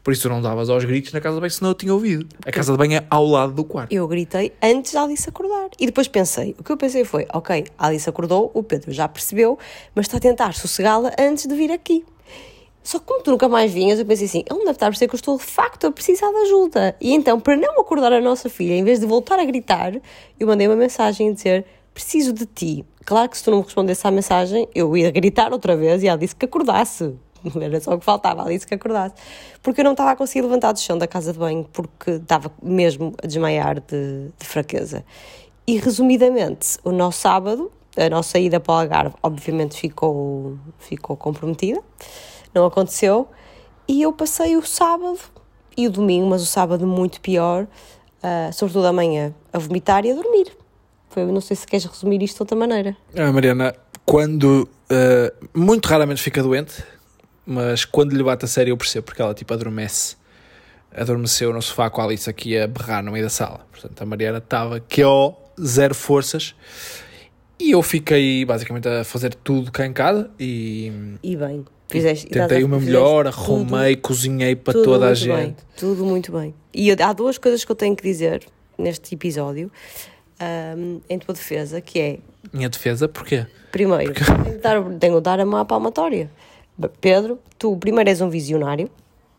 [0.04, 2.28] Por isso tu não davas aos gritos na casa de banho, senão eu tinha ouvido.
[2.46, 3.92] A casa de banho é ao lado do quarto.
[3.92, 5.70] Eu gritei antes da Alice acordar.
[5.80, 9.08] E depois pensei, o que eu pensei foi, ok, a Alice acordou, o Pedro já
[9.08, 9.58] percebeu,
[9.96, 12.06] mas está a tentar sossegá-la antes de vir aqui.
[12.84, 15.10] Só que como tu nunca mais vinhas, eu pensei assim, ele deve estar a perceber
[15.10, 16.96] que eu estou de facto a precisar de ajuda.
[17.02, 19.92] E então, para não acordar a nossa filha, em vez de voltar a gritar,
[20.40, 22.86] eu mandei uma mensagem a dizer, preciso de ti.
[23.06, 26.08] Claro que se tu não me respondesse à mensagem, eu ia gritar outra vez e
[26.08, 27.13] ela disse que acordasse.
[27.62, 29.13] Era só o que faltava, ela disse que acordasse.
[29.62, 32.52] Porque eu não estava a conseguir levantar do chão da casa de banho, porque estava
[32.63, 35.06] mesmo a desmaiar de, de fraqueza.
[35.68, 41.82] E resumidamente, o nosso sábado, a nossa ida para o Algarve, obviamente ficou, ficou comprometida,
[42.56, 43.28] não aconteceu.
[43.88, 45.20] E eu passei o sábado
[45.78, 47.68] e o domingo, mas o sábado muito pior,
[48.24, 50.64] ah, sobretudo amanhã, a vomitar e a dormir.
[51.15, 52.95] Foi, não sei se queres resumir isto de outra maneira.
[53.17, 53.73] A Mariana,
[54.06, 54.67] quando.
[54.89, 56.84] ah, muito raramente fica doente,
[57.45, 60.17] mas quando lhe bate a sério eu percebo, porque ela tipo adormece.
[60.93, 63.65] Adormeceu no sofá com a Alice aqui a berrar no meio da sala.
[63.71, 66.54] Portanto, a Mariana estava que ó, zero forças.
[67.60, 70.91] E eu fiquei basicamente a fazer tudo cá em casa e
[71.23, 72.28] E bem, fizeste.
[72.28, 75.36] tentei o meu melhor, tudo- arrumei, cozinhei para tudo toda a gente.
[75.38, 76.54] Bem, tudo muito bem.
[76.73, 78.45] E eu- há duas coisas que eu tenho que dizer
[78.78, 79.71] neste episódio,
[80.39, 82.19] ahm, em tua defesa, que é,
[82.54, 83.45] Minha defesa, porquê?
[83.71, 86.30] primeiro, tenho que dar, tenho que dar a má palmatória.
[86.78, 88.89] B- Pedro, tu primeiro és um visionário,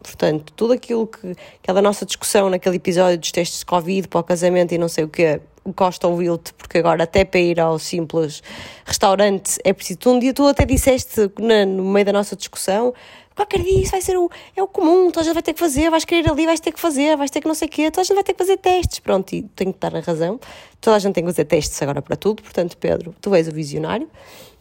[0.03, 4.25] portanto, tudo aquilo que, aquela nossa discussão naquele episódio dos testes de Covid para o
[4.25, 5.41] casamento e não sei o quê,
[5.75, 8.41] Costa ouviu-te, porque agora até para ir ao simples
[8.85, 9.99] restaurante é preciso.
[9.99, 12.95] Tu um dia tu até disseste no meio da nossa discussão
[13.37, 15.61] qualquer dia isso vai ser o, é o comum, toda a gente vai ter que
[15.61, 17.91] fazer, vais querer ali, vais ter que fazer, vais ter que não sei o quê,
[17.91, 18.99] toda a gente vai ter que fazer testes.
[18.99, 20.41] Pronto, e tenho que dar a razão.
[20.81, 23.53] Toda a gente tem que fazer testes agora para tudo, portanto, Pedro, tu és o
[23.53, 24.09] visionário.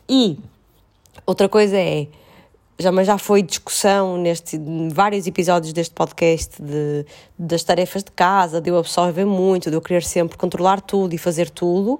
[0.08, 0.38] E
[1.26, 2.08] outra coisa é,
[2.78, 4.60] já, mas já foi discussão neste,
[4.92, 7.06] vários episódios deste podcast de,
[7.40, 11.18] das tarefas de casa, de eu absorver muito, de eu querer sempre controlar tudo e
[11.18, 12.00] fazer tudo.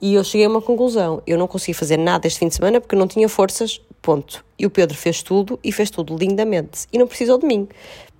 [0.00, 2.80] E eu cheguei a uma conclusão: eu não consegui fazer nada este fim de semana
[2.80, 4.44] porque não tinha forças, ponto.
[4.58, 7.68] E o Pedro fez tudo e fez tudo lindamente e não precisou de mim.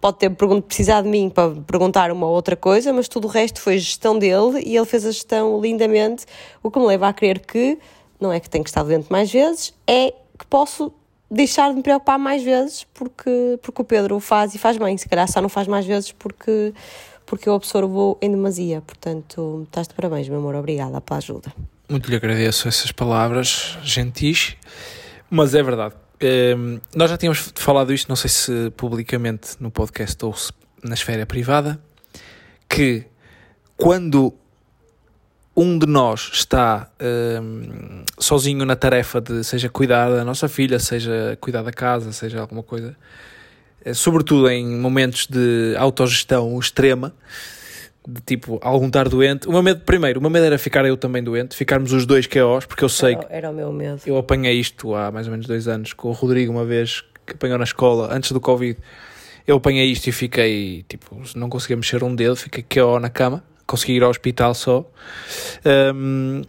[0.00, 3.78] Pode ter precisado de mim para perguntar uma outra coisa, mas tudo o resto foi
[3.78, 6.26] gestão dele e ele fez a gestão lindamente,
[6.62, 7.78] o que me leva a crer que
[8.20, 10.92] não é que tenho que estar doente mais vezes, é que posso
[11.30, 14.96] deixar de me preocupar mais vezes porque, porque o Pedro o faz e faz bem.
[14.96, 16.72] Se calhar só não faz mais vezes porque,
[17.34, 18.80] porque eu absorvo em demasia.
[18.80, 20.54] Portanto, estás de parabéns, meu amor.
[20.54, 21.52] Obrigada pela ajuda.
[21.88, 24.56] Muito lhe agradeço essas palavras gentis,
[25.28, 25.96] mas é verdade.
[26.22, 30.32] Hum, nós já tínhamos falado isto, não sei se publicamente no podcast ou
[30.84, 31.82] na esfera privada,
[32.68, 33.04] que
[33.76, 34.32] quando
[35.56, 36.88] um de nós está
[37.42, 42.40] hum, sozinho na tarefa de seja cuidar da nossa filha, seja cuidar da casa, seja
[42.40, 42.96] alguma coisa,
[43.92, 47.12] sobretudo em momentos de autogestão extrema,
[48.06, 49.48] de tipo algum estar doente.
[49.48, 52.26] O meu medo, primeiro, o meu medo era ficar eu também doente, ficarmos os dois
[52.26, 54.00] KOs, porque eu sei que Era, era o meu medo.
[54.06, 57.32] eu apanhei isto há mais ou menos dois anos com o Rodrigo, uma vez que
[57.32, 58.78] apanhou na escola, antes do Covid.
[59.46, 63.42] Eu apanhei isto e fiquei, tipo, não conseguia mexer um dedo, fiquei KO na cama,
[63.66, 64.86] consegui ir ao hospital só.
[65.94, 66.42] Um,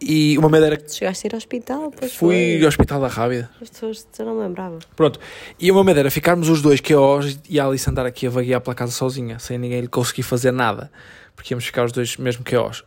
[0.00, 1.90] e medo era que Chegaste a ir ao hospital?
[1.96, 2.62] Pois fui foi.
[2.62, 3.50] ao hospital da Rábida.
[3.60, 4.78] As pessoas eu não me lembrava.
[4.94, 5.18] Pronto.
[5.58, 8.74] E medo era ficarmos os dois KOs e a Alice andar aqui a vaguear pela
[8.74, 10.90] casa sozinha, sem ninguém lhe conseguir fazer nada.
[11.34, 12.84] Porque íamos ficar os dois mesmo KOs.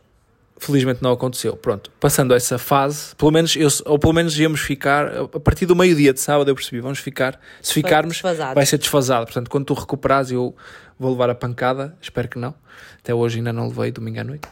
[0.58, 1.56] Felizmente não aconteceu.
[1.56, 1.90] Pronto.
[1.98, 6.12] Passando essa fase, pelo menos eu, ou pelo menos íamos ficar, a partir do meio-dia
[6.12, 8.54] de sábado eu percebi, vamos ficar, se ficarmos, Desfasado.
[8.54, 9.24] vai ser desfasado.
[9.26, 10.54] Portanto, quando tu recuperares, eu
[10.98, 12.54] vou levar a pancada, espero que não.
[12.98, 14.48] Até hoje ainda não levei, domingo à noite.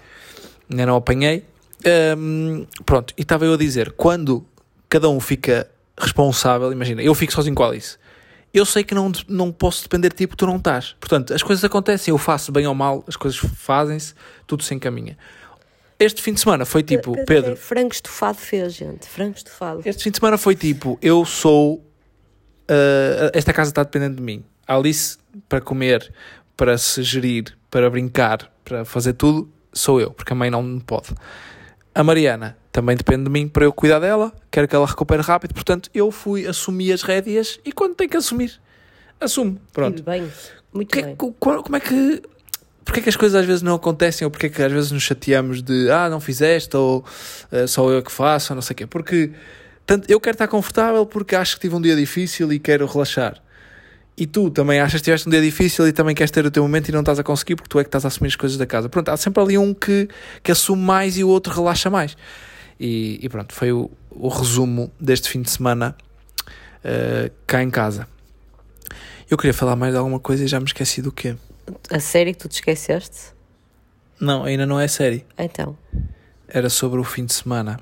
[0.69, 1.45] Ainda não apanhei.
[2.17, 4.47] Hum, pronto, e estava eu a dizer, quando
[4.89, 7.97] cada um fica responsável, imagina, eu fico sozinho com a Alice.
[8.53, 10.97] Eu sei que não, não posso depender de ti porque tu não estás.
[10.99, 14.15] Portanto, as coisas acontecem, eu faço bem ou mal, as coisas fazem-se,
[14.47, 15.17] tudo se encaminha.
[15.99, 19.07] Este fim de semana foi tipo, Pedro, é frango estufado fez, gente.
[19.07, 19.83] Frango estufado.
[19.85, 21.85] este fim de semana foi tipo, eu sou.
[22.69, 24.43] ah, esta casa está dependente de mim.
[24.67, 25.19] A Alice,
[25.49, 26.13] para comer,
[26.57, 30.81] para se gerir, para brincar, para fazer tudo, sou eu, porque a mãe não me
[30.81, 31.15] pode.
[31.95, 35.53] A Mariana também depende de mim para eu cuidar dela, quero que ela recupere rápido,
[35.55, 38.61] portanto eu fui, assumi as rédeas e quando tem que assumir,
[39.21, 39.99] assumo, pronto.
[39.99, 40.31] E bem,
[40.73, 41.17] muito Que- bem.
[41.17, 42.23] co- co- como é que.
[42.85, 44.91] Porquê é que as coisas às vezes não acontecem ou porquê é que às vezes
[44.91, 47.05] nos chateamos de ah, não fizeste ou
[47.53, 48.87] eh, só eu que faço ou não sei o quê?
[48.87, 49.31] Porque
[49.87, 53.41] tanto, eu quero estar confortável porque acho que tive um dia difícil e quero relaxar.
[54.21, 56.63] E tu também achas que tiveste um dia difícil e também queres ter o teu
[56.63, 58.59] momento e não estás a conseguir porque tu é que estás a assumir as coisas
[58.59, 58.87] da casa.
[58.87, 60.11] Pronto, há sempre ali um que,
[60.43, 62.15] que assume mais e o outro relaxa mais.
[62.79, 65.97] E, e pronto, foi o, o resumo deste fim de semana
[66.85, 68.07] eh, cá em casa.
[69.31, 71.35] Eu queria falar mais de alguma coisa e já me esqueci do quê.
[71.91, 73.33] A série que tu te esqueceste?
[74.21, 75.25] Não, ainda não é série.
[75.39, 75.79] Então.
[76.47, 77.81] Era sobre o fim de semana.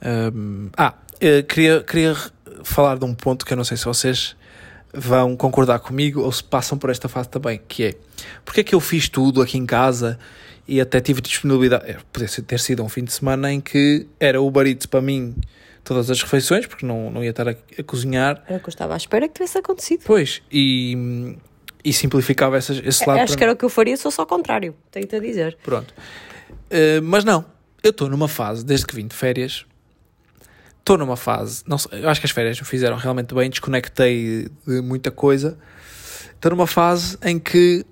[0.00, 2.14] Ahm, ah, eh, queria, queria
[2.62, 4.36] falar de um ponto que eu não sei se vocês
[4.96, 7.94] vão concordar comigo ou se passam por esta fase também, que é
[8.44, 10.18] porque é que eu fiz tudo aqui em casa
[10.66, 11.90] e até tive disponibilidade.
[11.90, 15.34] é, Podia ter sido um fim de semana em que era o barito para mim
[15.84, 18.42] todas as refeições, porque não, não ia estar a, a cozinhar.
[18.46, 20.02] Era o que eu estava à espera que tivesse acontecido.
[20.04, 21.36] Pois, e,
[21.84, 23.20] e simplificava essas, esse lado.
[23.20, 24.74] Acho que era o que eu faria se fosse ao contrário.
[24.90, 25.56] Tenho-te a dizer.
[25.62, 25.94] Pronto.
[26.50, 27.44] Uh, mas não,
[27.82, 29.64] eu estou numa fase, desde que vim de férias,
[30.86, 34.80] estou numa fase, não eu acho que as férias me fizeram realmente bem, desconectei de
[34.80, 35.58] muita coisa.
[36.32, 37.84] Estou numa fase em que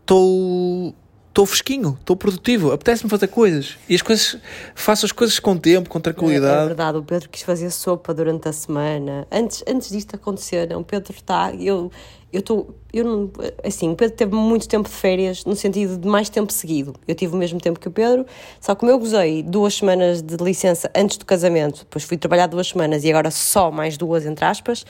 [0.00, 0.94] estou
[1.28, 3.76] estou fresquinho, estou produtivo, apetece-me fazer coisas.
[3.86, 4.38] E as coisas,
[4.74, 6.66] faço as coisas com tempo, com É, é tranquilidade.
[6.68, 9.26] verdade, o Pedro quis fazer sopa durante a semana.
[9.30, 11.52] Antes, antes disto acontecer, o Pedro está.
[11.54, 11.92] Eu
[12.36, 12.74] eu estou.
[12.92, 13.30] Eu não,
[13.64, 16.94] assim, o Pedro teve muito tempo de férias, no sentido de mais tempo seguido.
[17.06, 18.24] Eu tive o mesmo tempo que o Pedro,
[18.60, 22.68] só como eu gozei duas semanas de licença antes do casamento, depois fui trabalhar duas
[22.68, 24.86] semanas e agora só mais duas, entre aspas,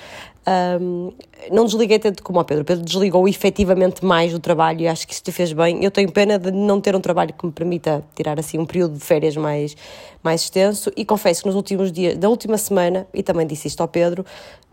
[0.80, 1.12] hum,
[1.50, 2.62] não desliguei tanto como o Pedro.
[2.62, 5.82] O Pedro desligou efetivamente mais do trabalho e acho que isso te fez bem.
[5.82, 8.98] Eu tenho pena de não ter um trabalho que me permita tirar assim um período
[8.98, 9.76] de férias mais,
[10.22, 13.80] mais extenso e confesso que nos últimos dias, da última semana, e também disse isto
[13.80, 14.24] ao Pedro,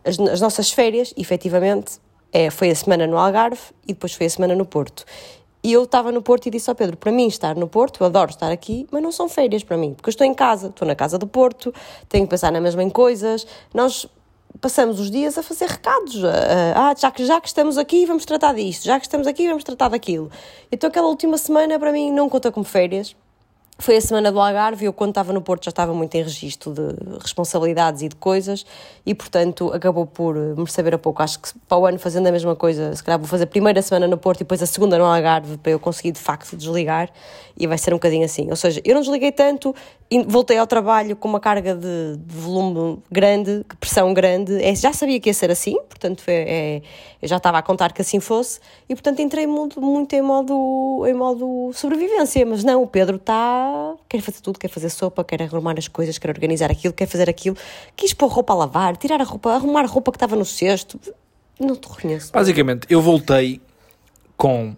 [0.05, 1.99] as, as nossas férias, efetivamente,
[2.34, 5.06] é, foi a semana no Algarve e depois foi a semana no Porto.
[5.64, 8.08] E eu estava no Porto e disse ao Pedro: para mim, estar no Porto, eu
[8.08, 10.86] adoro estar aqui, mas não são férias para mim, porque eu estou em casa, estou
[10.86, 11.74] na casa do Porto,
[12.10, 13.48] tenho que pensar na mesma em coisas.
[13.74, 14.06] Nós
[14.60, 16.22] passamos os dias a fazer recados.
[16.76, 19.64] ah, já que, já que estamos aqui, vamos tratar disto, já que estamos aqui, vamos
[19.64, 20.30] tratar daquilo.
[20.72, 23.16] Então, aquela última semana, para mim, não conta como férias.
[23.84, 26.24] Foi a semana do Algarve e eu, quando estava no Porto, já estava muito em
[26.24, 28.66] registro de responsabilidades e de coisas
[29.06, 31.22] e, portanto, acabou por me saber a pouco.
[31.22, 33.82] Acho que para o ano, fazendo a mesma coisa, se calhar vou fazer a primeira
[33.82, 37.10] semana no Porto e depois a segunda no Algarve para eu conseguir, de facto, desligar
[37.58, 38.50] e vai ser um bocadinho assim.
[38.50, 39.76] Ou seja, eu não desliguei tanto
[40.28, 44.62] voltei ao trabalho com uma carga de, de volume grande, de pressão grande.
[44.64, 46.82] É, já sabia que ia ser assim, portanto, foi- é,
[47.22, 51.04] eu já estava a contar que assim fosse e, portanto, entrei muito, muito em, modo,
[51.08, 52.46] em modo sobrevivência.
[52.46, 53.72] Mas não, o Pedro está.
[54.09, 57.30] Quer fazer tudo, quer fazer sopa, quer arrumar as coisas, quer organizar aquilo, quer fazer
[57.30, 57.55] aquilo.
[57.95, 60.99] Quis pôr roupa a lavar, tirar a roupa, arrumar a roupa que estava no cesto.
[61.59, 62.32] Não te reconheço.
[62.32, 63.61] Basicamente, eu voltei
[64.36, 64.76] com.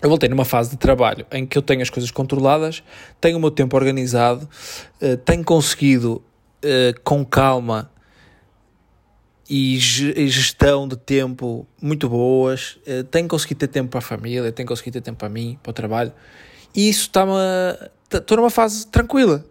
[0.00, 2.82] Eu voltei numa fase de trabalho em que eu tenho as coisas controladas,
[3.20, 4.48] tenho o meu tempo organizado,
[5.00, 6.20] eh, tenho conseguido
[6.60, 7.88] eh, com calma
[9.48, 14.50] e ge- gestão de tempo muito boas, eh, tenho conseguido ter tempo para a família,
[14.50, 16.12] tenho conseguido ter tempo para mim, para o trabalho,
[16.74, 17.32] e isso está-me.
[18.18, 19.44] Estou numa fase tranquila.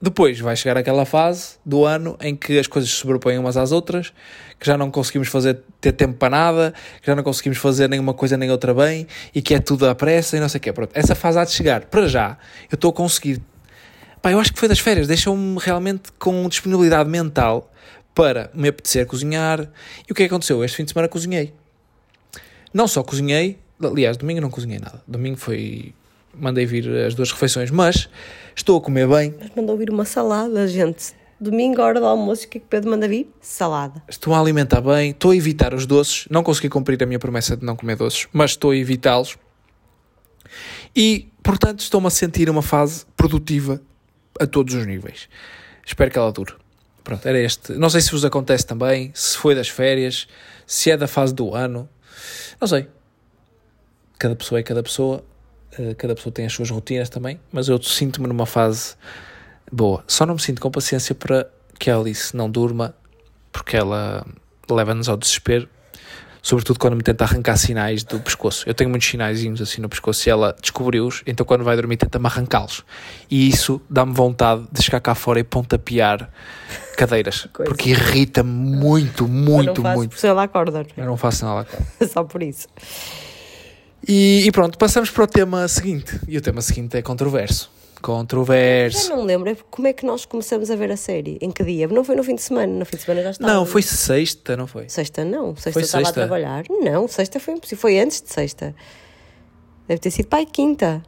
[0.00, 3.72] Depois vai chegar aquela fase do ano em que as coisas se sobrepõem umas às
[3.72, 4.12] outras,
[4.60, 8.12] que já não conseguimos fazer ter tempo para nada, que já não conseguimos fazer nenhuma
[8.12, 10.72] coisa nem outra bem e que é tudo à pressa e não sei o quê.
[10.72, 11.86] Pronto, essa fase há de chegar.
[11.86, 12.36] Para já,
[12.70, 13.40] eu estou a conseguir.
[14.20, 17.72] Pá, eu acho que foi das férias, deixou-me realmente com disponibilidade mental
[18.14, 19.60] para me apetecer cozinhar.
[20.06, 20.62] E o que é que aconteceu?
[20.62, 21.54] Este fim de semana cozinhei.
[22.72, 25.02] Não só cozinhei, aliás, domingo não cozinhei nada.
[25.08, 25.94] Domingo foi.
[26.38, 28.08] Mandei vir as duas refeições, mas
[28.54, 31.14] estou a comer bem, Mas mandou vir uma salada, gente.
[31.38, 33.30] Domingo, hora do almoço, o que é que Pedro manda vir?
[33.40, 34.02] Salada.
[34.08, 36.26] estou a alimentar bem, estou a evitar os doces.
[36.30, 39.36] Não consegui cumprir a minha promessa de não comer doces, mas estou a evitá-los.
[40.94, 43.80] E, portanto, estou-me a sentir uma fase produtiva
[44.40, 45.28] a todos os níveis.
[45.84, 46.54] Espero que ela dure.
[47.04, 47.74] Pronto, era este.
[47.74, 50.26] Não sei se vos acontece também, se foi das férias,
[50.66, 51.88] se é da fase do ano.
[52.60, 52.88] Não sei.
[54.18, 55.22] Cada pessoa é cada pessoa.
[55.78, 57.40] Eh, Cada pessoa tem as suas rotinas também.
[57.52, 58.94] Mas eu sinto-me numa fase
[59.70, 60.02] boa.
[60.06, 61.48] Só não me sinto com paciência para
[61.78, 62.94] que a Alice não durma,
[63.52, 64.26] porque ela
[64.70, 65.68] leva-nos ao desespero.
[66.42, 68.68] Sobretudo quando me tenta arrancar sinais do pescoço.
[68.68, 72.24] Eu tenho muitos sinaizinhos assim no pescoço e ela descobriu-os, então quando vai dormir tenta-me
[72.26, 72.84] arrancá-los.
[73.28, 76.30] E isso dá-me vontade de chegar cá fora e pontapear
[76.96, 77.48] cadeiras.
[77.52, 77.68] Coisa.
[77.68, 80.10] Porque irrita-me muito, muito, eu não faço muito.
[80.10, 80.86] Por se ela acorda.
[80.96, 81.66] Eu não faço nada.
[82.08, 82.68] Só por isso.
[84.06, 86.18] E, e pronto, passamos para o tema seguinte.
[86.28, 87.70] E o tema seguinte é controverso.
[88.02, 89.08] Controverso.
[89.08, 91.38] Já não lembro é como é que nós começamos a ver a série.
[91.40, 91.88] Em que dia?
[91.88, 92.72] Não foi no fim de semana.
[92.72, 93.52] No fim de semana já estava.
[93.52, 94.88] Não, foi sexta, não foi?
[94.88, 95.56] Sexta não.
[95.56, 96.20] Sexta Foi estava sexta?
[96.20, 96.64] a trabalhar.
[96.68, 97.80] Não, sexta foi impossível.
[97.80, 98.74] Foi antes de sexta.
[99.88, 101.02] Deve ter sido pai quinta.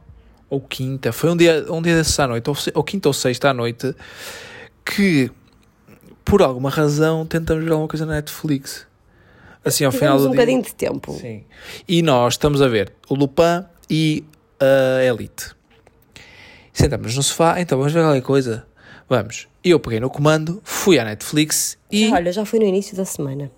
[0.49, 1.11] Ou quinta.
[1.11, 3.93] Foi um dia, um dia desses à noite, ou, ou quinta ou sexta à noite,
[4.83, 5.29] que
[6.25, 8.88] por alguma razão tentamos ver alguma coisa na Netflix.
[9.63, 10.39] Assim, ao final do um dia.
[10.39, 11.13] bocadinho de tempo.
[11.13, 11.43] Sim.
[11.87, 14.23] E nós estamos a ver o Lupin e
[14.59, 15.51] a Elite.
[16.71, 18.65] Sentamos no sofá, então vamos ver qualquer coisa.
[19.07, 19.47] Vamos.
[19.63, 22.09] Eu peguei no comando, fui à Netflix e.
[22.11, 23.51] Olha, já foi no início da semana.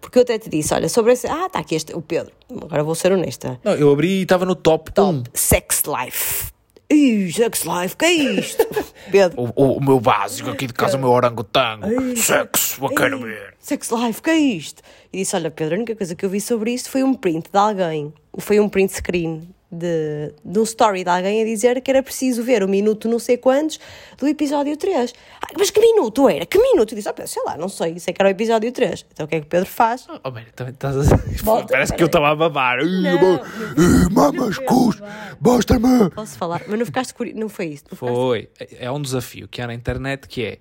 [0.00, 1.26] Porque eu até te disse, olha, sobre esse...
[1.26, 2.32] Ah, está aqui este, o Pedro.
[2.62, 3.58] Agora vou ser honesta.
[3.64, 5.24] Não, eu abri e estava no top, Top 1.
[5.34, 6.52] Sex Life.
[6.88, 8.66] Ih, Sex Life, que é isto?
[9.10, 9.40] Pedro.
[9.40, 11.86] O, o, o meu básico aqui de casa, o meu orangotango.
[12.16, 13.54] Sexo, eu quero ver.
[13.58, 14.82] Sex Life, que é isto?
[15.12, 17.50] E disse: Olha, Pedro, a única coisa que eu vi sobre isto foi um print
[17.50, 21.90] de alguém, foi um print screen de, de um story de alguém a dizer que
[21.90, 23.80] era preciso ver o minuto não sei quantos
[24.16, 25.12] do episódio 3.
[25.42, 26.46] Ah, mas que minuto era?
[26.46, 26.92] Que minuto?
[26.92, 29.04] Eu disse: oh, sei lá, não sei, sei que era o episódio 3.
[29.12, 30.06] Então o que é que o Pedro faz?
[30.08, 30.38] Oh,
[30.68, 31.16] estás a...
[31.42, 32.78] Volta, Parece que eu estava a babar.
[32.84, 35.00] Não, Mamas, cus,
[35.40, 36.10] basta-me.
[36.10, 36.62] Posso falar?
[36.68, 37.38] Mas não ficaste curioso?
[37.40, 37.84] Não foi isso?
[37.90, 38.48] Não ficaste- Foi.
[38.78, 40.58] É um desafio que há na internet que é,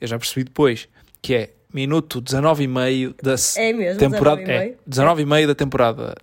[0.00, 0.88] eu já percebi depois,
[1.20, 4.36] que é minuto 19 e meio da É mesmo, temporada.
[4.36, 4.72] 19 e meio?
[4.72, 6.14] É, 19 e meio da temporada.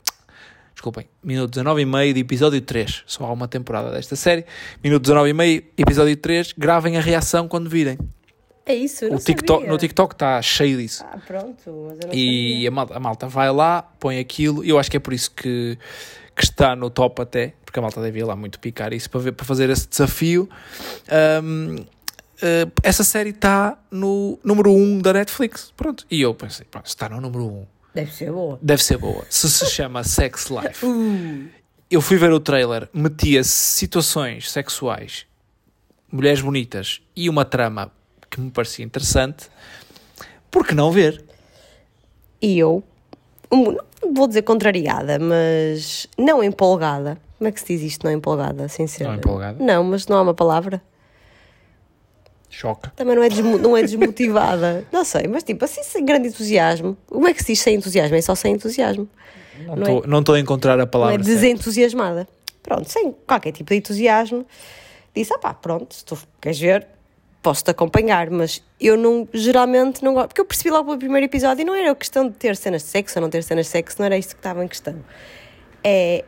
[0.83, 3.03] Desculpem, minuto 19 e meio de episódio 3.
[3.07, 4.43] Só há uma temporada desta série.
[4.83, 6.51] Minuto 19 e meio, episódio 3.
[6.57, 7.97] Gravem a reação quando virem.
[8.65, 9.71] É isso, eu O TikTok, sabia.
[9.71, 11.05] no TikTok está cheio disso.
[11.09, 12.67] Ah, pronto, mas eu não E sabia.
[12.67, 15.31] a malta, a malta vai lá, põe aquilo, e eu acho que é por isso
[15.31, 15.77] que,
[16.35, 19.21] que está no top até, porque a malta deve ir lá muito picar isso para,
[19.21, 20.49] ver, para fazer esse desafio.
[21.09, 21.77] Ahm,
[22.41, 25.71] ah, essa série está no número 1 um da Netflix.
[25.77, 26.05] Pronto.
[26.11, 28.59] E eu pensei, pronto, está no número 1, um, Deve ser boa.
[28.61, 29.23] deve ser boa.
[29.29, 30.85] Se se chama Sex Life.
[31.89, 35.27] Eu fui ver o trailer, metia situações sexuais,
[36.11, 37.91] mulheres bonitas e uma trama
[38.29, 39.47] que me parecia interessante.
[40.49, 41.23] Por que não ver?
[42.41, 42.83] E eu,
[44.13, 47.17] vou dizer contrariada, mas não empolgada.
[47.37, 49.03] Como é que se diz isto, não empolgada, sem ser?
[49.03, 49.63] Não empolgada?
[49.63, 50.81] Não, mas não há uma palavra.
[52.55, 52.93] Choca.
[52.95, 53.29] Também não é,
[53.59, 54.85] não é desmotivada.
[54.93, 56.95] não sei, mas tipo, assim, sem grande entusiasmo.
[57.07, 58.15] Como é que se diz sem entusiasmo?
[58.15, 59.09] É só sem entusiasmo.
[59.65, 61.17] Não é- estou estou a encontrar a Não é palavra.
[61.17, 62.27] desentusiasmada.
[62.61, 64.45] Pronto, sem qualquer tipo de entusiasmo.
[65.15, 66.87] Disse, ah pá, pronto, se tu queres ver,
[67.41, 70.27] posso-te acompanhar, mas eu não, geralmente não gosto.
[70.29, 72.89] Porque eu percebi logo pelo primeiro episódio e não era questão de ter cenas de
[72.89, 74.95] sexo ou não ter cenas de sexo, não era isso que estava em questão.
[75.83, 76.23] É,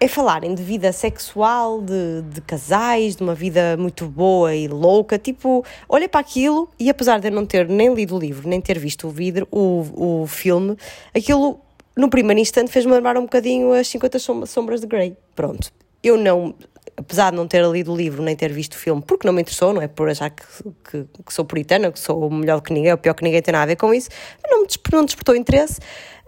[0.00, 5.18] é falarem de vida sexual, de, de casais, de uma vida muito boa e louca.
[5.18, 8.62] Tipo, olhei para aquilo e apesar de eu não ter nem lido o livro, nem
[8.62, 10.74] ter visto o, vidro, o, o filme,
[11.14, 11.60] aquilo
[11.94, 15.14] no primeiro instante fez-me lembrar um bocadinho as 50 som- sombras de Grey.
[15.36, 15.70] Pronto.
[16.02, 16.54] Eu não,
[16.96, 19.42] apesar de não ter lido o livro nem ter visto o filme, porque não me
[19.42, 20.44] interessou, não é por achar que,
[20.82, 23.64] que, que sou puritana, que sou melhor que ninguém, ou pior que ninguém tem nada
[23.64, 24.08] a ver com isso,
[24.48, 25.78] não me não despertou interesse.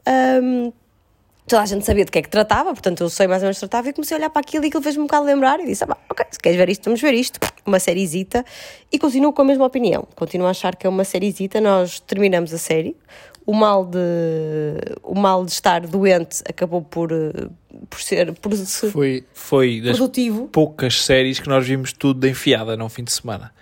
[0.04, 0.72] Ahm,
[1.52, 3.58] toda a gente sabia de que é que tratava, portanto eu sei mais ou menos
[3.58, 5.84] tratava e comecei a olhar para aquilo e aquilo fez-me um bocado lembrar e disse,
[5.84, 8.42] ah, ok, se queres ver isto, vamos ver isto, uma seriezita
[8.90, 12.54] e continuo com a mesma opinião, continuo a achar que é uma seriezita, nós terminamos
[12.54, 12.96] a série,
[13.44, 13.98] o mal de,
[15.02, 17.48] o mal de estar doente acabou por, eh,
[17.90, 22.30] por ser por se- Foi, foi das produtivo, poucas séries que nós vimos tudo de
[22.30, 23.52] enfiada num fim de semana.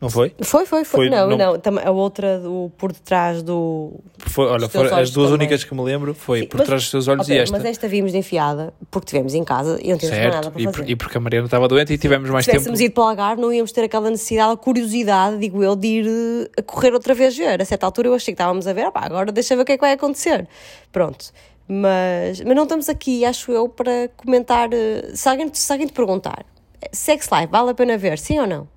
[0.00, 0.32] Não foi?
[0.42, 4.68] foi, foi, foi, Foi, não, não- não, a outra do, por detrás do, foi olha,
[4.68, 5.46] foram as duas também.
[5.46, 6.14] únicas que me lembro.
[6.14, 7.56] Foi Sim, por mas- trás dos teus olhos Ok, e esta.
[7.56, 10.52] mas esta vimos de enfiada porque estivemos em casa e não tínhamos mais nada certo.
[10.52, 10.90] para E, fazer.
[10.90, 12.60] e porque a Mariana estava doente e tivemos mais se tempo.
[12.62, 15.86] tivéssemos ido para o Algarve, não íamos ter aquela necessidade, a curiosidade, digo eu, de
[15.88, 17.60] ir eh, a correr outra vez ver.
[17.60, 19.72] A certa altura eu achei que estávamos a ver, "Opá, agora deixa ver o que
[19.72, 20.46] é que vai acontecer.
[20.92, 21.26] Pronto.
[21.66, 24.70] Mas, mas não estamos aqui, acho eu, para comentar.
[24.72, 26.46] eh, Se alguém, se alguém te perguntar,
[26.92, 28.68] Sex Life, vale a pena ver, sim ou não?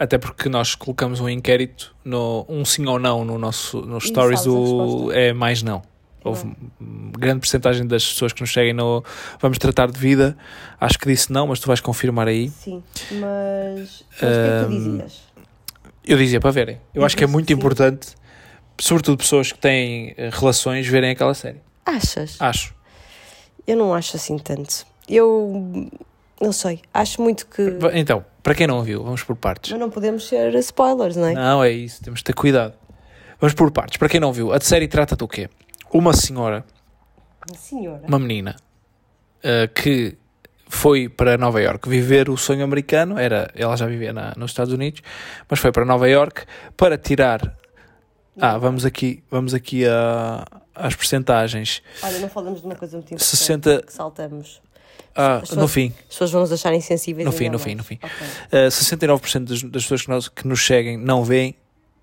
[0.00, 4.40] Até porque nós colocamos um inquérito, no, um sim ou não, no nosso no stories,
[4.40, 4.62] sabes a o,
[5.08, 5.20] resposta?
[5.20, 5.82] é mais não.
[6.24, 6.46] Houve
[6.80, 9.04] hum, grande porcentagem das pessoas que nos seguem no
[9.38, 10.38] Vamos Tratar de Vida.
[10.80, 12.48] Acho que disse não, mas tu vais confirmar aí.
[12.48, 12.82] Sim,
[13.12, 13.20] mas.
[13.20, 15.20] Mas o que é que tu dizias?
[16.02, 16.80] Eu dizia para verem.
[16.94, 17.32] Eu acho que é Sim.
[17.34, 18.14] muito importante,
[18.78, 21.60] sobretudo pessoas que têm eh, relações, verem aquela série.
[21.84, 22.36] Achas?
[22.40, 22.74] Acho.
[23.66, 24.86] Eu não acho assim tanto.
[25.06, 25.90] Eu.
[26.40, 27.76] Não sei, acho muito que.
[27.92, 29.70] Então, para quem não viu, vamos por partes.
[29.70, 31.34] Mas não podemos ser spoilers, não é?
[31.34, 32.74] Não, é isso, temos de ter cuidado.
[33.40, 33.96] Vamos por partes.
[33.96, 35.48] Para quem não viu, a série trata do quê?
[35.92, 36.64] Uma senhora,
[37.56, 38.02] Senhora.
[38.06, 38.56] uma menina,
[39.42, 40.16] eh, que
[40.68, 43.18] foi para Nova York viver o sonho americano.
[43.18, 45.02] Era, ela já vivia na- nos Estados Unidos,
[45.48, 46.44] mas foi para Nova York
[46.76, 47.56] para tirar.
[48.40, 51.82] Ah, vamos aqui, vamos aqui a, às percentagens.
[52.02, 54.62] Olha, não falamos de uma coisa muito importante 60 que saltamos.
[55.14, 55.94] Ah, As no pessoas- fim.
[56.00, 57.24] As pessoas vão nos acharem insensíveis.
[57.24, 57.62] No ainda fim, no mais.
[57.64, 57.98] fim, no fim.
[58.02, 58.26] Ok.
[58.66, 61.54] Uh, 69% das, das pessoas que, nós, que nos seguem não veem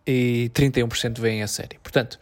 [0.05, 1.77] e 31% veem a série.
[1.81, 2.19] Portanto,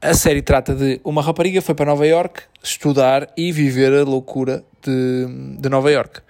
[0.00, 4.64] a série trata de uma rapariga foi para Nova York estudar e viver a loucura
[4.82, 5.26] de,
[5.60, 6.20] de Nova York.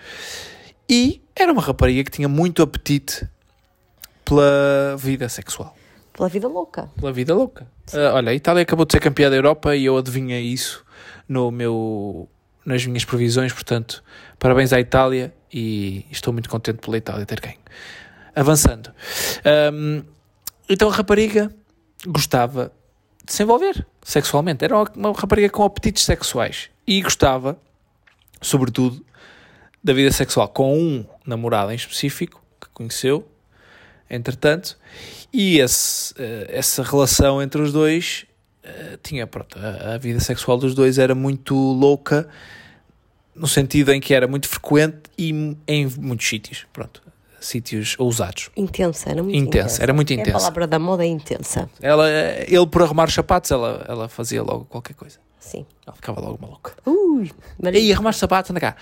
[0.89, 3.29] E era uma rapariga que tinha muito apetite
[4.25, 5.75] pela vida sexual,
[6.13, 6.91] Pela vida louca.
[6.99, 7.67] pela vida louca.
[7.93, 10.85] Uh, olha, a Itália acabou de ser campeã da Europa e eu adivinhei isso
[11.29, 12.29] no meu,
[12.69, 14.05] nas minhas previsões, portanto,
[14.39, 17.59] parabéns à Itália e estou muito contente pela Itália ter ganho.
[18.35, 18.93] Avançando.
[19.73, 20.03] Um,
[20.69, 21.51] então a rapariga
[22.07, 22.71] gostava
[23.25, 24.65] de se envolver sexualmente.
[24.65, 27.59] Era uma- rapariga com apetites sexuais e gostava,
[28.41, 29.05] sobretudo,
[29.83, 33.27] da vida sexual com um namorado em específico que conheceu,
[34.11, 34.77] entretanto,
[35.33, 38.27] e esse, eh, essa relação entre os dois
[38.63, 42.29] eh, tinha, pronto, a, a vida sexual dos dois era muito louca,
[43.39, 45.31] no sentido em que era muito frequente e
[45.67, 47.03] em muitos sítios, pronto,
[47.41, 48.51] sítios ousados.
[48.57, 49.83] Intensa, era muito Intensa, intensa.
[49.83, 50.31] era muito É intensa.
[50.37, 51.71] a palavra da moda é intensa.
[51.81, 52.09] Ela,
[52.47, 55.19] ele por arrumar os sapatos, ela, ela fazia logo qualquer coisa.
[55.39, 55.65] Sim.
[55.87, 56.73] Ela ficava logo maluca.
[56.85, 57.31] Ui,
[57.73, 58.77] E arrumar os sapatos, anda cá.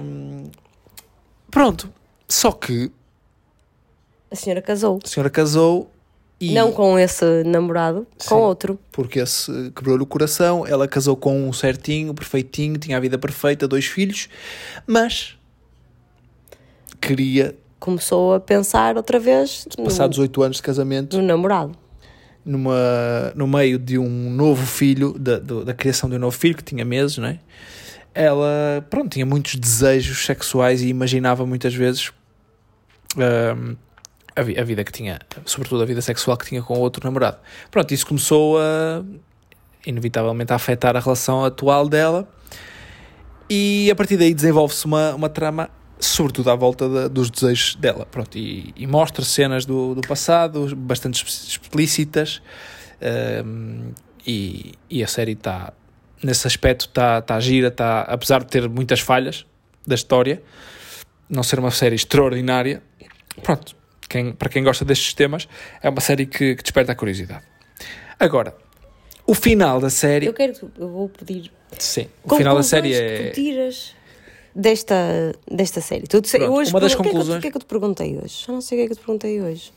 [0.00, 0.44] Hum,
[1.50, 1.92] pronto.
[2.26, 2.90] Só que
[4.30, 4.98] a senhora casou.
[5.02, 5.90] a senhora casou
[6.40, 6.52] e.
[6.54, 8.28] Não com esse namorado, Sim.
[8.28, 8.78] com outro.
[8.92, 10.66] Porque esse quebrou-lhe o coração.
[10.66, 14.28] Ela casou com um certinho, perfeitinho, tinha a vida perfeita, dois filhos,
[14.86, 15.36] mas
[17.00, 21.72] queria, Começou a pensar outra vez passados oito anos de casamento, no namorado.
[22.44, 26.56] numa, no meio de um novo filho, da, do- da criação de um novo filho,
[26.56, 27.38] que tinha meses, não é?
[28.12, 32.10] Ela, pronto, tinha muitos desejos sexuais e imaginava muitas vezes
[34.38, 37.38] a, a vida que tinha, sobretudo a vida sexual que tinha com o outro namorado.
[37.70, 39.02] Pronto, isso começou a,
[39.86, 42.28] inevitavelmente, a afetar a relação atual dela
[43.50, 45.70] e a partir daí desenvolve-se uma, uma trama
[46.00, 48.06] sobretudo à volta da- dos desejos dela.
[48.06, 52.40] Pronto, e, e mostra cenas do, do passado, bastante exp- explícitas,
[53.44, 53.90] hum,
[54.24, 55.72] e, e a série está,
[56.22, 59.44] nesse aspecto, está tá gira, tá, apesar de ter muitas falhas
[59.84, 60.40] da história,
[61.28, 62.80] não ser uma série extraordinária,
[63.42, 63.74] pronto,
[64.08, 65.48] quem, para quem gosta destes temas,
[65.82, 67.44] é uma série que, que desperta a curiosidade.
[68.18, 68.54] Agora,
[69.26, 71.52] o final da série, Eu quero, eu vou pedir.
[71.78, 73.30] sim, o final da série conclusões que é...
[73.30, 73.96] tu tiras
[74.54, 76.06] desta, desta série.
[76.06, 77.56] Tu, Pronto, hoje, uma das o que é que eu- conclusões- O que é que
[77.56, 78.44] eu te perguntei hoje?
[78.46, 79.72] Já não sei o que é que eu te perguntei hoje.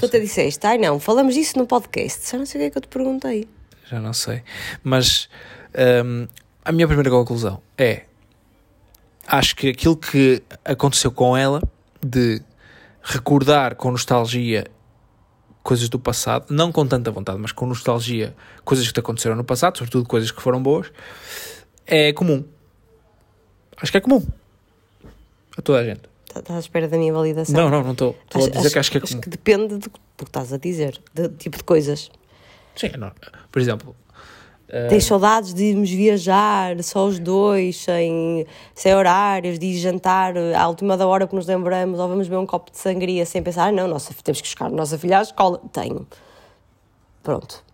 [0.00, 2.30] Tu até disseste, ai não, falamos disso no podcast.
[2.32, 3.48] Já não sei o que é que eu te perguntei.
[3.88, 4.42] já não sei.
[4.82, 5.28] Mas
[6.04, 6.26] hum,
[6.64, 8.02] a minha primeira conclusão é:
[9.26, 11.62] acho que aquilo que aconteceu com ela,
[12.04, 12.42] de
[13.08, 14.66] recordar com nostalgia
[15.62, 18.34] coisas do passado, não com tanta vontade, mas com nostalgia,
[18.64, 20.90] coisas que te aconteceram no passado, sobretudo coisas que foram boas,
[21.86, 22.44] é comum.
[23.80, 24.26] Acho que é comum.
[25.56, 26.00] A toda a gente.
[26.32, 27.54] Tá- Estás à espera da minha validação?
[27.54, 28.16] Não, não, não estou.
[28.24, 29.20] Estou a dizer que acho que é comum.
[29.26, 32.10] depende do que estás a dizer, de tipo de coisas.
[32.76, 33.14] Sim, é normal.
[33.50, 33.96] Por exemplo,
[34.90, 40.68] Tens saudades de irmos viajar, só os dois, sem, sem horários, de ir jantar à
[40.68, 43.68] última da hora que nos lembramos, ou vamos beber um copo de sangria sem pensar,
[43.68, 45.58] ah, não, nossa, temos que buscar a nossa filha à escola.
[45.72, 46.06] Tenho.
[47.22, 47.64] Pronto.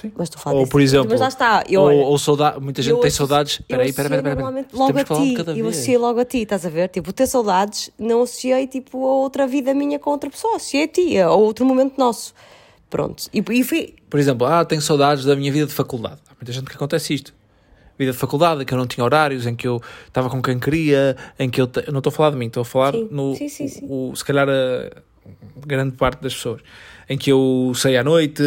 [0.00, 0.10] Sim.
[0.16, 1.64] Mas tu falas Ou, desse- por exemplo, Mas lá está.
[1.68, 3.60] Eu, ou, ou saudade, muita gente eu tem saudades.
[3.60, 5.58] Espera aí, espera, associei espera, logo a falar ti.
[5.60, 6.88] Eu associei logo a ti, estás a ver?
[6.88, 10.88] Tipo, ter saudades, não associei tipo a outra vida minha com outra pessoa, associei a
[10.88, 12.32] ti, a outro momento nosso.
[12.88, 13.24] Pronto.
[13.32, 13.94] E, e fui.
[14.08, 16.18] Por exemplo, ah, tenho saudades da minha vida de faculdade.
[16.40, 17.34] Muita gente que acontece isto.
[17.98, 20.58] Vida de faculdade, em que eu não tinha horários, em que eu estava com quem
[20.58, 21.66] queria, em que eu.
[21.66, 23.34] te- eu não estou a falar de mim, estou a falar Sim, no.
[23.36, 23.86] sim, sim, sim.
[23.88, 24.90] O, o- se calhar a
[25.66, 26.62] grande parte das pessoas.
[27.08, 28.42] Em que eu saí à noite.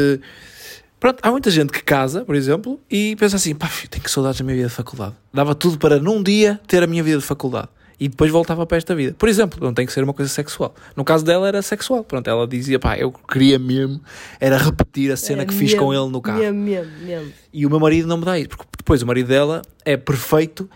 [0.99, 4.09] Pronto, há muita gente que casa, por exemplo, e pensa assim: pá, filho, tenho que
[4.09, 5.13] saudades da minha vida de faculdade.
[5.33, 7.67] Dava tudo para num dia ter a minha vida de faculdade.
[7.99, 9.15] E depois voltava para esta vida.
[9.17, 10.73] Por exemplo, não tem que ser uma coisa sexual.
[10.95, 12.03] No caso dela era sexual.
[12.03, 14.01] Pronto, ela dizia, pá, eu queria mesmo,
[14.39, 16.39] era repetir a cena Era que fiz com mesmo, ele no carro.
[16.39, 17.33] Mesmo, mesmo, mesmo.
[17.53, 20.69] E o meu marido não me dá isso, porque depois o marido dela é perfeito,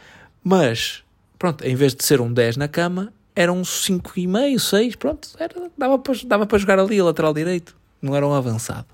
[0.44, 1.04] mas
[1.38, 5.54] pronto, em vez de ser um 10 na cama, era um 5,5, 6, pronto, era,
[5.78, 8.88] dava, para, dava para jogar ali a lateral direito, não era um avançado.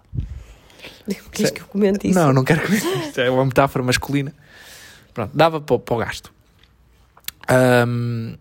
[1.32, 2.18] Queres que eu comente isso?
[2.18, 4.34] Não, não quero que isto é uma metáfora masculina.
[5.14, 6.34] Pronto, dava para o gasto.
[7.48, 8.36] Ahm,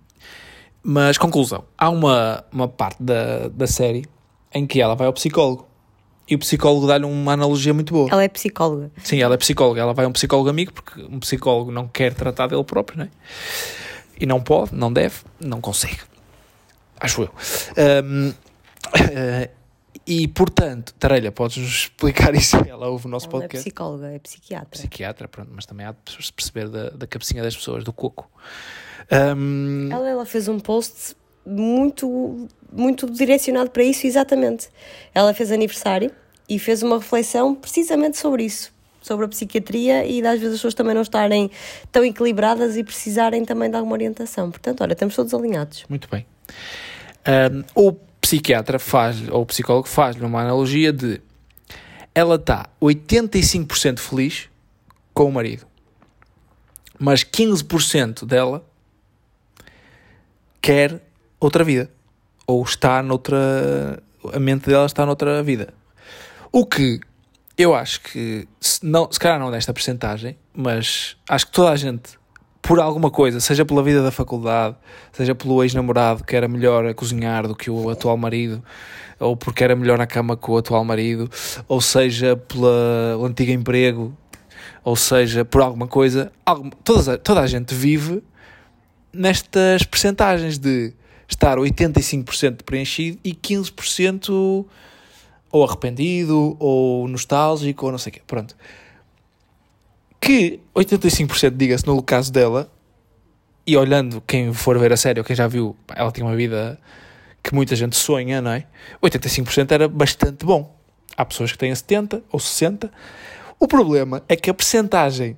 [0.82, 4.04] mas, conclusão, há uma, uma parte da, da série
[4.52, 5.68] em que ela vai ao psicólogo.
[6.28, 8.08] E o psicólogo dá-lhe uma analogia muito boa.
[8.10, 8.90] Ela é psicóloga.
[9.02, 9.80] Sim, ela é psicóloga.
[9.80, 13.04] Ela vai a um psicólogo amigo porque um psicólogo não quer tratar dele próprio, não
[13.06, 13.10] é?
[14.18, 15.98] E não pode, não deve, não consegue.
[16.98, 17.30] Acho eu.
[17.76, 18.32] Ahm,
[19.10, 19.50] eh,
[20.06, 22.56] E, portanto, Tarelha, podes-nos explicar isso?
[22.68, 23.64] Ela ouve o nosso Ela é podcast.
[23.64, 24.68] psicóloga, é psiquiatra.
[24.70, 28.28] Psiquiatra, pronto, mas também há de se perceber da, da cabecinha das pessoas, do coco.
[29.10, 34.68] Ahm, Ela, ela fez um post muito, muito direcionado para isso, exatamente.
[35.14, 36.10] Ela fez aniversário
[36.48, 40.74] e fez uma reflexão precisamente sobre isso, sobre a psiquiatria e às vezes as pessoas
[40.74, 41.50] também não estarem
[41.90, 44.50] tão equilibradas e precisarem também de alguma orientação.
[44.50, 45.84] Portanto, olha, estamos todos alinhados.
[45.88, 46.26] Muito bem.
[47.24, 51.20] Ahm, o psiquiatra faz, ou o psicólogo faz-lhe uma analogia de
[52.14, 54.48] ela está 85% feliz
[55.14, 55.66] com o marido,
[56.98, 58.64] mas 15% dela
[60.62, 61.02] quer
[61.40, 61.90] outra vida,
[62.46, 64.00] ou está noutra.
[64.32, 65.74] A mente dela está noutra vida.
[66.52, 67.00] O que
[67.58, 71.76] eu acho que, se, não, se calhar não nesta percentagem, mas acho que toda a
[71.76, 72.18] gente,
[72.62, 74.76] por alguma coisa, seja pela vida da faculdade,
[75.12, 78.62] seja pelo ex-namorado que era melhor a cozinhar do que o atual marido,
[79.18, 81.28] ou porque era melhor na cama que o atual marido,
[81.66, 84.16] ou seja pelo antigo emprego,
[84.84, 88.22] ou seja por alguma coisa, alguma, toda, toda a gente vive
[89.12, 90.92] nestas percentagens de
[91.28, 94.66] estar 85% preenchido e 15%
[95.50, 98.22] ou arrependido, ou nostálgico, ou não sei o quê.
[98.26, 98.56] Pronto.
[100.20, 102.72] Que 85%, diga-se, no caso dela,
[103.66, 106.78] e olhando quem for ver a série, ou quem já viu, ela tinha uma vida
[107.42, 108.66] que muita gente sonha, não é?
[109.02, 110.74] 85% era bastante bom.
[111.16, 112.90] Há pessoas que têm 70% ou 60%.
[113.58, 115.36] O problema é que a percentagem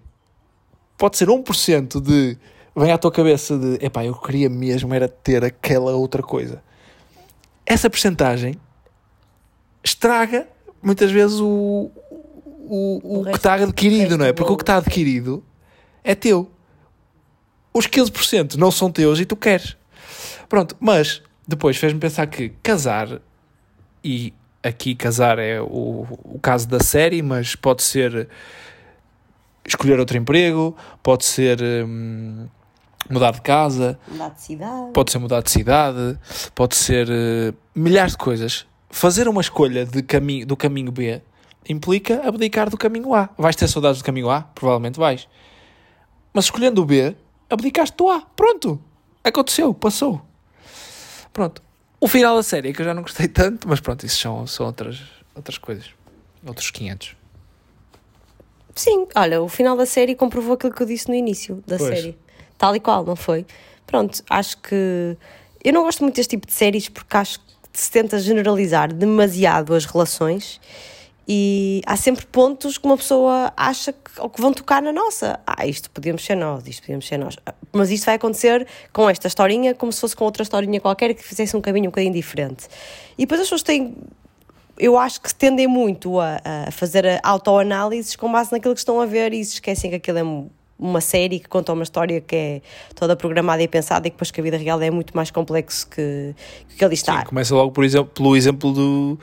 [0.97, 2.39] pode ser 1% de
[2.77, 6.63] vem à tua cabeça de epá, eu queria mesmo era ter aquela outra coisa.
[7.65, 8.61] Essa percentagem
[9.83, 10.47] estraga
[10.83, 11.91] muitas vezes o,
[12.67, 14.33] o, o, O que está adquirido, não é?
[14.33, 15.43] Porque o que está adquirido
[16.03, 16.51] é teu.
[17.73, 19.77] Os 15% não são teus e tu queres.
[20.49, 23.21] Pronto, mas depois fez-me pensar que casar,
[24.03, 28.29] e aqui casar é o, o caso da série, mas pode ser
[29.67, 32.47] escolher outro emprego, pode ser hum,
[33.11, 34.91] mudar de casa, Mudar de cidade.
[34.93, 36.19] pode ser mudar de cidade,
[36.55, 38.67] pode ser eh, milhares de coisas.
[38.91, 41.21] Fazer uma escolha de caminho, do caminho B
[41.69, 43.29] implica abdicar do caminho A.
[43.39, 44.43] Vais ter saudades do caminho A?
[44.43, 45.27] Provavelmente vais.
[46.33, 47.17] Mas escolhendo o B,
[47.49, 48.21] abdicaste do A.
[48.37, 48.81] Pronto.
[49.23, 50.21] Aconteceu, passou.
[51.33, 51.63] Pronto.
[52.01, 54.67] O final da série, que eu já não gostei tanto, mas pronto, isso são, são
[54.67, 55.01] outras,
[55.35, 55.87] outras coisas.
[56.47, 57.17] Outros 500.
[58.75, 61.95] Sim, olha, o final da série comprovou aquilo que eu disse no início da Pois.
[61.99, 62.19] série.
[62.59, 63.47] Tal e qual, não foi?
[63.87, 65.17] Pronto, acho que.
[65.63, 69.75] Eu não gosto muito deste tipo de séries porque acho que se tenta generalizar demasiado
[69.75, 70.61] as relações
[71.27, 75.41] e há sempre pontos que uma pessoa acha que, ou que vão tocar na nossa.
[75.47, 77.37] Ah, isto podíamos ser nós, isto podíamos ser nós.
[77.73, 81.23] Mas isto vai acontecer com esta historinha como se fosse com outra historinha qualquer que
[81.23, 82.67] fizesse um caminho um bocadinho diferente.
[83.17, 83.95] E depois as pessoas têm
[84.77, 89.07] eu acho que tendem muito a, a fazer autoanálises com base naquilo que estão a
[89.07, 90.23] ver e se esquecem que aquilo é
[90.85, 92.63] uma série que conta uma história que é
[92.95, 95.89] toda programada e pensada e que depois que a vida real é muito mais complexo
[95.89, 96.35] que,
[96.77, 97.21] que ali está.
[97.21, 99.19] Sim, começa logo por exemplo, pelo exemplo do,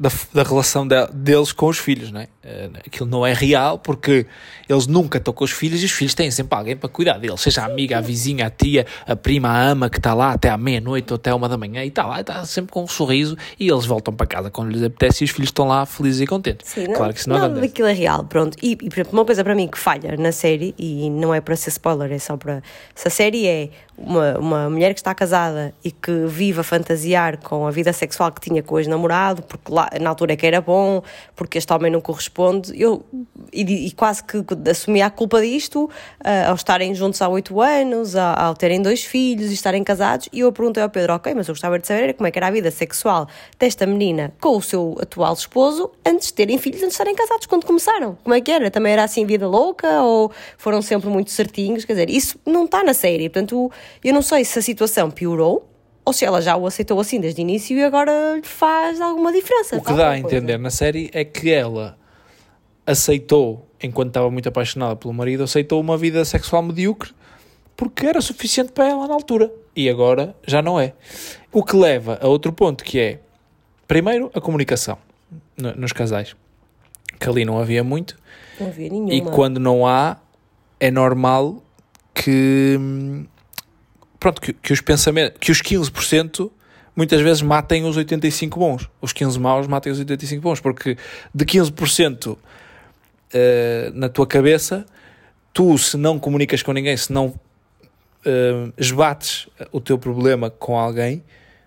[0.00, 2.28] da, da relação de- deles com os filhos, não é?
[2.42, 4.26] Eh, Aquilo não é real porque
[4.66, 7.38] eles nunca estão com os filhos e os filhos têm sempre alguém para cuidar deles,
[7.42, 10.48] seja a amiga, a vizinha, a tia, a prima, a ama que está lá até
[10.48, 12.88] à meia-noite ou até à uma da manhã e está lá, está sempre com um
[12.88, 16.22] sorriso e eles voltam para casa quando lhes apetece e os filhos estão lá felizes
[16.22, 16.66] e contentes.
[16.70, 17.68] Sim, não, claro que isso não nada acontece.
[17.68, 18.56] daquilo é real, pronto.
[18.62, 21.42] E, e, por exemplo, uma coisa para mim que falha na série, e não é
[21.42, 22.62] para ser spoiler, é só para.
[22.94, 27.36] Se a série é uma, uma mulher que está casada e que vive a fantasiar
[27.36, 30.60] com a vida sexual que tinha com o ex-namorado, porque lá, na altura que era
[30.60, 31.02] bom,
[31.34, 33.04] porque este homem não corresponde, eu.
[33.52, 35.88] E, e quase que assumi a culpa disto
[36.22, 40.28] ah, ao estarem juntos há oito anos, a- ao, terem dois filhos e estarem casados.
[40.32, 42.46] E eu perguntei ao Pedro, ok, mas eu gostava de saber como é que era
[42.48, 43.26] a vida sexual
[43.58, 47.46] desta menina com o seu atual esposo antes de terem filhos, antes de estarem casados,
[47.46, 48.16] quando começaram.
[48.22, 48.70] Como é que era?
[48.70, 51.84] Também era assim vida louca ou foram sempre muito certinhos?
[51.84, 53.28] Quer dizer, isso não está na série.
[53.28, 53.70] Portanto,
[54.04, 55.66] eu não sei se a situação piorou
[56.04, 59.32] ou se ela já o aceitou assim desde o início e agora lhe faz alguma
[59.32, 59.76] diferença.
[59.76, 61.96] O que dá a entender na série é que ela
[62.86, 67.12] aceitou, enquanto estava muito apaixonada pelo marido, aceitou uma vida sexual medíocre
[67.76, 69.50] porque era suficiente para ela na altura.
[69.74, 70.92] E agora já não é.
[71.52, 73.20] O que leva a outro ponto que é,
[73.88, 74.98] primeiro, a comunicação
[75.56, 76.34] no- nos casais.
[77.18, 78.18] Que ali não havia muito.
[78.58, 79.12] Não havia nenhuma.
[79.14, 80.16] E quando não há,
[80.78, 81.62] é normal
[82.14, 83.26] que hum,
[84.20, 86.50] pronto, que, que os pensamentos, que os 15%
[86.94, 88.88] muitas vezes matem os 85 bons.
[89.00, 90.96] Os 15 maus matem os 85 bons, porque
[91.34, 92.36] de 15%
[93.32, 94.84] eh, na tua cabeça,
[95.52, 97.34] tu se não comunicas com ninguém, se não
[98.24, 101.24] eh, esbates o teu problema com alguém,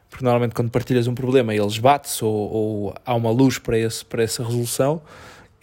[0.09, 4.05] porque normalmente quando partilhas um problema eles batem-se ou, ou, há uma luz para, esse,
[4.05, 5.01] para essa resolução,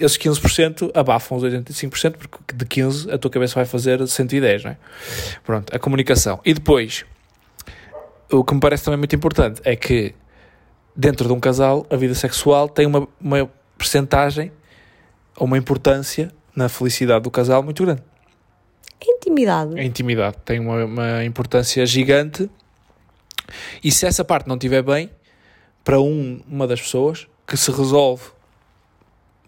[0.01, 4.71] esses 15% abafam os 85%, porque de 15% a tua cabeça vai fazer 110, não
[4.71, 4.77] é?
[5.45, 6.41] Pronto, a comunicação.
[6.45, 7.05] E depois,
[8.31, 10.15] o que me parece também muito importante é que
[10.97, 14.53] dentro de um casal, a vida sexual tem uma, uma percentagem
[15.37, 18.03] ou uma importância na felicidade do casal muito grande.
[19.01, 19.79] A intimidade.
[19.79, 22.51] A intimidade tem uma, uma importância gigante
[23.83, 25.11] e se essa parte não estiver bem,
[25.83, 28.25] para um, uma das pessoas, que se resolve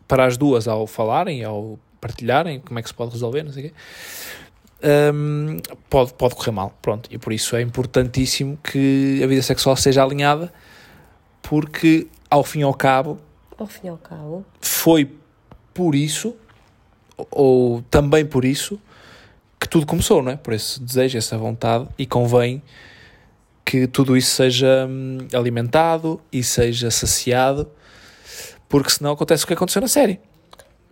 [0.06, 3.66] para as duas ao falarem, ao partilharem como é que se pode resolver, não sei
[3.66, 3.74] o quê,
[5.14, 6.76] um, pode, pode correr mal.
[6.82, 10.52] Pronto, e por isso é importantíssimo que a vida sexual seja alinhada,
[11.40, 13.18] porque ao fim e ao cabo,
[13.56, 15.10] ao fim e ao cabo, foi
[15.72, 16.34] por isso,
[17.30, 18.80] ou também por isso,
[19.60, 20.36] que tudo começou, não é?
[20.36, 22.62] Por esse desejo, essa vontade, e convém
[23.64, 27.70] que tudo isso seja hum, alimentado e seja saciado,
[28.72, 30.18] porque senão acontece o que aconteceu na série.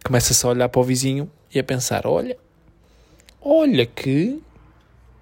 [0.04, 2.36] Começa-se a olhar para o vizinho e a pensar: olha,
[3.40, 4.38] olha que.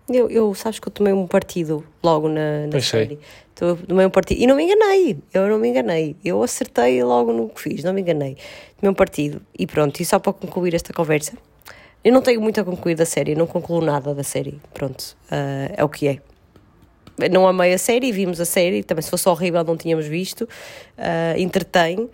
[0.09, 3.20] Eu, eu sabes que eu tomei um partido logo na, na série.
[3.54, 3.76] Sei.
[3.86, 4.40] Tomei um partido.
[4.40, 5.18] E não me enganei.
[5.32, 6.16] Eu não me enganei.
[6.24, 8.36] Eu acertei logo no que fiz, não me enganei.
[8.80, 9.40] Tomei um partido.
[9.56, 11.34] E pronto, e só para concluir esta conversa.
[12.02, 14.61] Eu não tenho muito a concluir da série, não concluo nada da série.
[14.74, 16.20] Pronto, uh, é o que é
[17.30, 21.38] não amei a série, vimos a série, também se fosse horrível não tínhamos visto, uh,
[21.38, 22.09] entretém,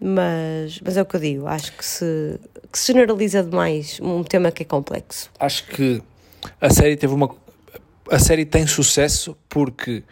[0.00, 2.40] mas, mas é o que eu digo, acho que se,
[2.72, 5.30] que se generaliza demais um tema que é complexo.
[5.38, 6.02] Acho que
[6.60, 7.34] a série teve uma.
[8.10, 10.02] A série tem sucesso porque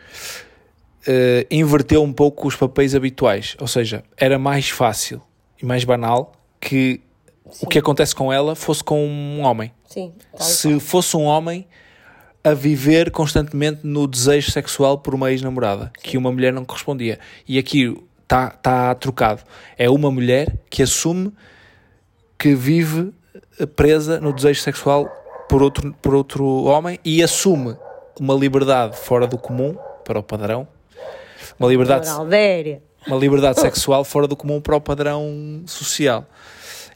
[1.08, 5.22] uh, inverteu um pouco os papéis habituais, ou seja, era mais fácil
[5.60, 7.00] e mais banal que
[7.50, 7.66] Sim.
[7.66, 9.72] o que acontece com ela fosse com um homem.
[9.86, 11.66] Sim, se fosse um homem
[12.44, 17.18] a viver constantemente no desejo sexual por uma ex-namorada, que uma mulher não correspondia.
[17.48, 17.96] E aqui
[18.28, 19.42] está tá trocado.
[19.78, 21.32] É uma mulher que assume
[22.38, 23.12] que vive
[23.74, 25.08] presa no desejo sexual
[25.48, 27.74] por outro, por outro homem e assume
[28.20, 29.74] uma liberdade fora do comum
[30.04, 30.68] para o padrão.
[31.58, 32.08] Uma liberdade,
[33.06, 36.26] uma liberdade sexual fora do comum para o padrão social.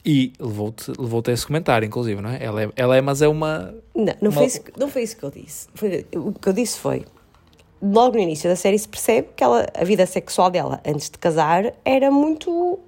[0.05, 2.45] E levou-te levou a esse comentário, inclusive, não é?
[2.45, 3.73] Ela é, ela é mas é uma.
[3.95, 4.33] Não, não, uma...
[4.33, 5.69] Foi, isso, não foi isso que eu disse.
[5.75, 7.05] Foi, o que eu disse foi.
[7.83, 11.19] Logo no início da série se percebe que ela, a vida sexual dela antes de
[11.19, 12.79] casar era muito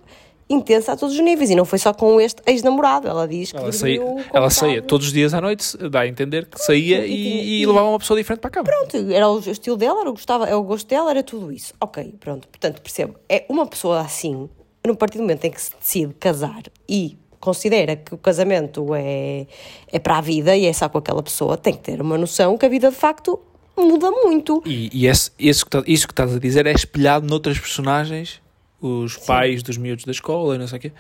[0.48, 3.08] intensa a todos os níveis e não foi só com este ex-namorado.
[3.08, 4.00] Ela diz que ela saía,
[4.32, 7.88] ela saía todos os dias à noite, dá a entender que saía e, e, levava
[7.88, 8.64] uma pessoa diferente para a cama.
[8.66, 11.74] Pronto, era o estilo dela, era o, gostava, era o gosto dela, era tudo isso.
[11.80, 12.46] Ok, pronto.
[12.46, 13.16] Portanto, percebo.
[13.28, 14.48] É uma pessoa assim
[14.86, 19.46] no partir do momento em que se decide casar e considera que o casamento é,
[19.90, 22.56] é para a vida e é só com aquela pessoa, tem que ter uma noção
[22.56, 23.40] que a vida de facto
[23.76, 24.62] muda muito.
[24.64, 28.40] E, e esse, esse que tá, isso que estás a dizer é espelhado noutras personagens,
[28.80, 29.26] os Sim.
[29.26, 30.92] pais dos miúdos da escola, não sei o quê,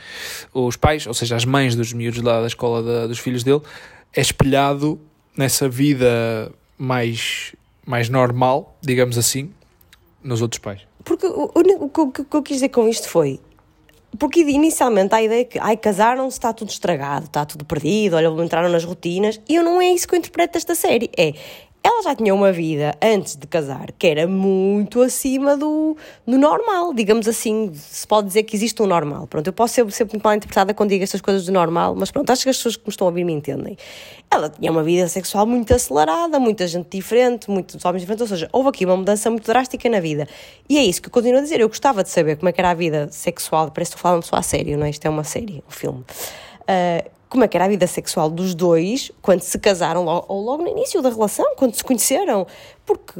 [0.52, 3.60] os pais, ou seja, as mães dos miúdos lá da escola da, dos filhos dele,
[4.14, 5.00] é espelhado
[5.36, 7.54] nessa vida mais,
[7.84, 9.52] mais normal, digamos assim,
[10.22, 10.80] nos outros pais.
[11.04, 13.38] Porque o, o, o, o que eu quis dizer com isto foi,
[14.18, 18.28] porque inicialmente a ideia é que, ai, casaram-se, está tudo estragado, está tudo perdido, olha,
[18.42, 21.10] entraram nas rotinas, e eu não é isso que eu interpreto desta série.
[21.16, 21.34] É,
[21.86, 25.94] ela já tinha uma vida antes de casar que era muito acima do,
[26.26, 29.26] do normal, digamos assim, se pode dizer que existe um normal.
[29.26, 32.30] Pronto, eu posso ser muito mal interpretada quando digo estas coisas do normal, mas pronto,
[32.30, 33.76] acho que as pessoas que me estão a ouvir me entendem.
[34.30, 38.48] Ela tinha uma vida sexual muito acelerada, muita gente diferente, muitos homens diferentes, ou seja,
[38.50, 40.26] houve aqui uma mudança muito drástica na vida.
[40.66, 42.62] E é isso que eu continuo a dizer, eu gostava de saber como é que
[42.62, 44.90] era a vida sexual, parece que estou só a sério, não é?
[44.90, 46.02] Isto é uma série, um filme.
[46.62, 50.62] Uh, como é que era a vida sexual dos dois quando se casaram ou logo
[50.62, 52.46] no início da relação, quando se conheceram.
[52.86, 53.18] Porque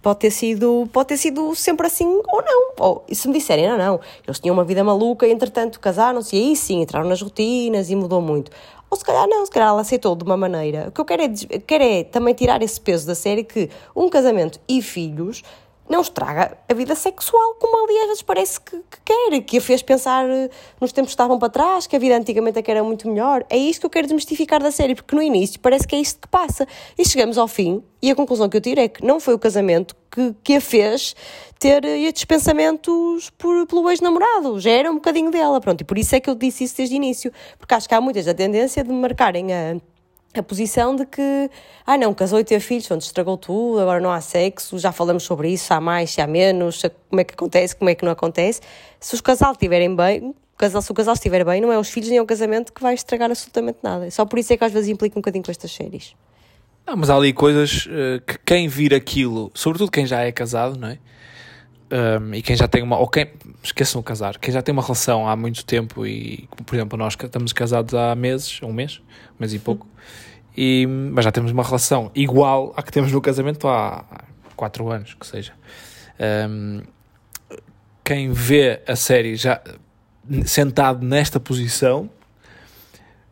[0.00, 2.72] pode ter sido, pode ter sido sempre assim ou não.
[2.78, 6.38] Ou, e se me disserem, não, não, eles tinham uma vida maluca entretanto casaram-se e
[6.38, 8.52] aí sim entraram nas rotinas e mudou muito.
[8.88, 10.86] Ou se calhar não, se calhar ela aceitou de uma maneira.
[10.86, 11.28] O que eu quero é,
[11.58, 15.42] quero é também tirar esse peso da série que um casamento e filhos
[15.88, 19.60] não estraga a vida sexual, como ali às vezes parece que, que, quer, que a
[19.60, 20.48] fez pensar eh,
[20.80, 23.44] nos tempos que estavam para trás, que a vida antigamente é era muito melhor.
[23.50, 26.20] É isto que eu quero desmistificar da série, porque no início parece que é isto
[26.20, 26.66] que passa.
[26.98, 29.38] E chegamos ao fim, e a conclusão que eu tiro é que não foi o
[29.38, 31.14] casamento que, que a fez
[31.58, 35.98] ter eh, estes pensamentos por, pelo ex-namorado, já era um bocadinho dela, pronto, e por
[35.98, 38.34] isso é que eu disse isso desde o início, porque acho que há muitas a
[38.34, 39.76] tendência de marcarem a
[40.34, 41.50] a posição de que,
[41.86, 45.22] ah não, casou e teve filhos, onde estragou tudo, agora não há sexo, já falamos
[45.22, 48.12] sobre isso, há mais, se há menos, como é que acontece, como é que não
[48.12, 48.60] acontece.
[48.98, 52.08] Se os casal estiverem bem, casal, se o casal estiver bem, não é os filhos
[52.08, 54.10] nem o casamento que vai estragar absolutamente nada.
[54.10, 56.14] Só por isso é que às vezes implica um bocadinho com estas séries.
[56.86, 60.78] Não, mas há ali coisas uh, que quem vir aquilo, sobretudo quem já é casado,
[60.78, 60.98] não é?
[61.90, 63.30] Um, e quem já tem uma, ou quem,
[63.62, 67.14] esqueçam o casar, quem já tem uma relação há muito tempo e, por exemplo, nós
[67.14, 69.86] estamos casados há meses, um mês, um mês e pouco,
[70.56, 74.04] e, mas já temos uma relação igual à que temos no casamento há
[74.56, 75.52] quatro anos, que seja.
[76.48, 76.82] Um,
[78.02, 79.60] quem vê a série já
[80.46, 82.08] sentado nesta posição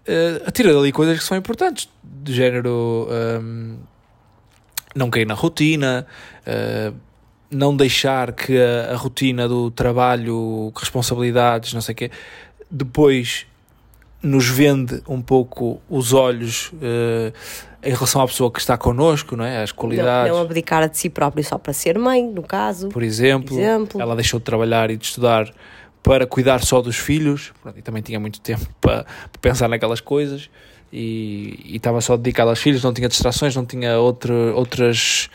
[0.06, 3.08] uh, atira dali coisas que são importantes, de género
[3.40, 3.78] um,
[4.94, 6.06] não cair na rotina,
[6.46, 6.94] uh,
[7.52, 12.10] não deixar que a, a, rotina do trabalho, responsabilidades, não sei o quê,
[12.70, 13.46] depois
[14.22, 17.32] nos vende um pouco os olhos uh,
[17.82, 19.62] em relação à pessoa que está connosco, não é?
[19.62, 20.30] As qualidades.
[20.30, 22.88] Não, não abdicar de si próprio só para ser mãe, no caso.
[22.88, 24.00] Por exemplo, exemplo.
[24.00, 25.52] ela deixou de trabalhar e de estudar
[26.02, 30.50] para cuidar só dos filhos, e também tinha muito tempo para, para pensar naquelas coisas,
[30.92, 35.30] e, e, estava só dedicada aos filhos, não tinha distrações, não tinha outro, outras,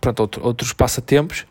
[0.00, 1.46] pronto, outro, outros passatempos,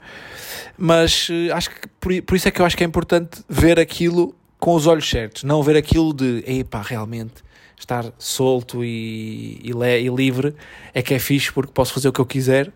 [0.78, 3.80] mas uh, acho que por, por isso é que eu acho que é importante ver
[3.80, 7.44] aquilo com os olhos certos, não ver aquilo de, epá, realmente
[7.80, 10.56] estar solto e, e, e livre
[10.94, 12.72] é que é fixe porque posso fazer o que eu quiser,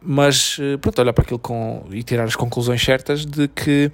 [0.00, 3.90] mas eh, pronto, olhar para aquilo com, e tirar as conclusões certas de que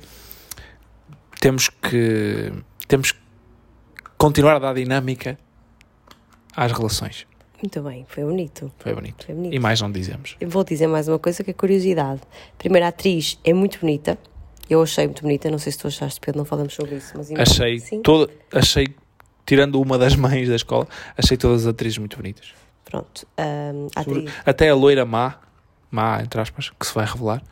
[1.40, 2.52] temos que
[2.88, 3.20] temos que
[4.16, 5.38] continuar a dar dinâmica
[6.56, 7.26] às relações.
[7.64, 8.70] Muito bem, foi bonito.
[8.78, 9.24] Foi bonito.
[9.24, 9.54] Foi bonito.
[9.54, 10.36] E mais não dizemos.
[10.38, 12.20] Eu vou dizer mais uma coisa que é curiosidade.
[12.52, 14.18] A primeira atriz é muito bonita,
[14.68, 17.14] eu achei muito bonita, não sei se tu achaste, Pedro, não falamos sobre isso.
[17.16, 18.88] Mas achei, toda, achei,
[19.46, 20.86] tirando uma das mães da escola,
[21.16, 22.52] achei todas as atrizes muito bonitas.
[22.84, 23.26] Pronto.
[23.38, 24.30] Um, atriz...
[24.44, 25.36] Até a loira má,
[25.90, 27.42] má, entre aspas, que se vai revelar.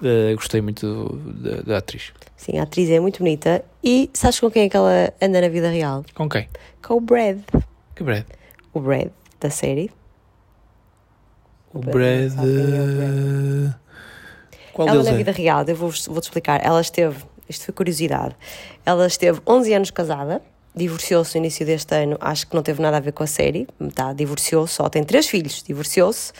[0.00, 1.08] Uh, gostei muito
[1.40, 2.12] da, da, atriz.
[2.36, 3.64] Sim, a atriz é muito bonita.
[3.82, 6.04] E sabes com quem é que ela anda na vida real?
[6.14, 6.48] Com quem?
[6.80, 7.40] Com o Brad.
[7.96, 8.24] Que Brad?
[8.72, 9.08] O Brad,
[9.40, 9.90] da série.
[11.72, 12.32] O, Brad.
[12.32, 12.32] Brad
[14.72, 15.16] qual ela na é?
[15.16, 17.16] vida real, eu vou-te vou explicar, ela esteve,
[17.48, 18.34] isto foi curiosidade,
[18.84, 20.40] ela esteve 11 anos casada,
[20.74, 23.68] divorciou-se no início deste ano, acho que não teve nada a ver com a série,
[23.94, 26.32] tá, divorciou-se, só tem três filhos, divorciou-se,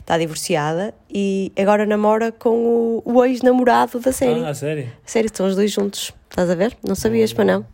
[0.00, 4.42] está divorciada e agora namora com o, o ex-namorado da série.
[4.44, 4.92] Ah, a série?
[5.04, 6.76] A série, estão os dois juntos, estás a ver?
[6.82, 7.66] Não sabias, para não?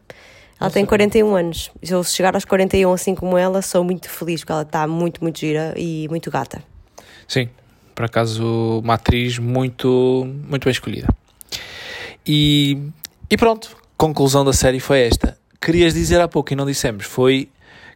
[0.60, 1.70] Ela tem 41 anos.
[1.82, 5.22] Se eu chegar aos 41 assim como ela, sou muito feliz porque ela está muito,
[5.22, 6.62] muito gira e muito gata.
[7.26, 7.48] Sim,
[7.94, 11.08] por acaso, uma atriz muito, muito bem escolhida.
[12.26, 12.78] E,
[13.30, 15.36] e pronto, conclusão da série foi esta.
[15.60, 17.48] Querias dizer há pouco e não dissemos, foi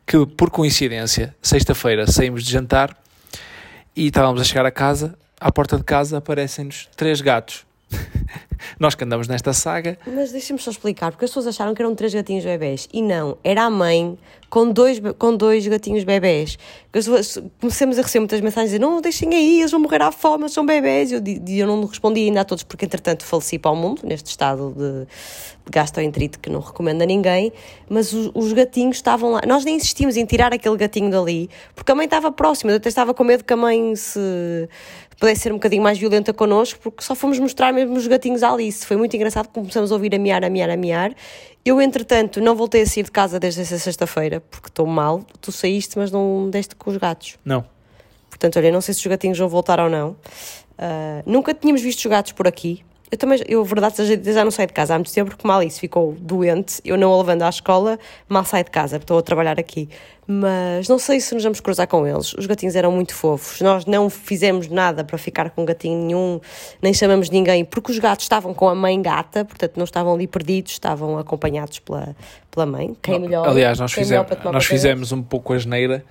[0.07, 2.97] que por coincidência, sexta-feira saímos de jantar
[3.95, 7.66] e estávamos a chegar a casa, à porta de casa aparecem-nos três gatos.
[8.79, 9.99] Nós que andamos nesta saga.
[10.07, 12.89] Mas deixem-me só explicar, porque as pessoas acharam que eram três gatinhos bebés.
[12.93, 14.19] E não, era a mãe
[14.49, 16.59] com dois, com dois gatinhos bebés.
[17.61, 20.65] Começamos a receber muitas mensagens dizendo: não, deixem aí, eles vão morrer à fome, são
[20.65, 21.11] bebés.
[21.11, 24.31] E eu, eu não respondi ainda a todos, porque entretanto faleci para o mundo, neste
[24.31, 27.53] estado de, de gastroenterite que não recomendo a ninguém.
[27.89, 29.43] Mas os, os, gatinhos estavam lá.
[29.47, 32.73] Nós nem insistimos em tirar aquele gatinho dali, porque a mãe estava próxima.
[32.73, 34.69] Eu até estava com medo que a mãe se
[35.19, 38.53] pudesse ser um bocadinho mais violenta connosco, porque só fomos mostrar mesmo os gatinhos à
[38.53, 38.85] Alice.
[38.85, 41.15] Foi muito engraçado, começamos a ouvir a miar, a miar, a miar.
[41.65, 45.23] Eu, entretanto, não voltei a sair de casa desde essa sexta-feira, porque estou mal.
[45.41, 47.39] Tu saíste, mas não deste com os gatos.
[47.45, 47.65] Não.
[48.29, 50.11] Portanto, olha, não sei se os gatinhos vão voltar ou não.
[50.11, 52.85] Uh, nunca tínhamos visto os gatos por aqui.
[53.11, 55.63] Eu também, eu, verdade seja já não saio de casa há muito tempo, porque mal
[55.63, 57.99] isso ficou doente, eu não a levando à escola,
[58.29, 59.89] mal saio de casa, estou a trabalhar aqui.
[60.27, 62.35] Mas não sei se nos vamos cruzar com eles.
[62.35, 63.61] Os gatinhos eram muito fofos.
[63.61, 66.41] Nós não fizemos nada para ficar com gatinho nenhum,
[66.83, 70.27] nem chamamos ninguém, porque os gatos estavam com a mãe gata, portanto não estavam ali
[70.27, 72.17] perdidos, estavam acompanhados pela,
[72.51, 72.97] pela mãe.
[73.01, 73.47] Quem melhor?
[73.47, 76.05] Aliás, nós, fizemos, nós fizemos um pouco a geneira,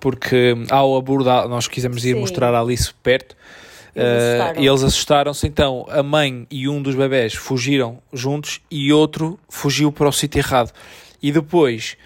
[0.00, 2.20] porque ao abordar, nós quisemos ir Sim.
[2.20, 3.36] mostrar a Alice perto
[3.94, 9.38] Uh, e eles assustaram-se, então a mãe e um dos bebés fugiram juntos e outro
[9.48, 10.72] fugiu para o sítio errado.
[11.22, 11.96] E depois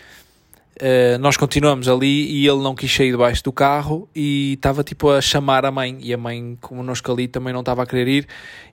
[0.76, 5.10] Uh, nós continuamos ali e ele não quis sair debaixo do carro e estava tipo
[5.10, 5.96] a chamar a mãe.
[6.00, 8.26] E a mãe connosco ali também não estava a querer ir.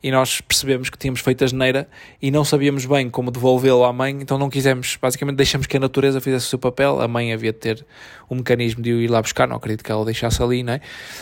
[0.03, 1.87] E nós percebemos que tínhamos feito a geneira
[2.21, 4.17] e não sabíamos bem como devolvê-lo à mãe.
[4.19, 7.53] Então não quisemos, basicamente deixamos que a natureza fizesse o seu papel, a mãe havia
[7.53, 7.85] de ter
[8.29, 10.81] um mecanismo de ir lá buscar, não acredito que ela deixasse ali, não é?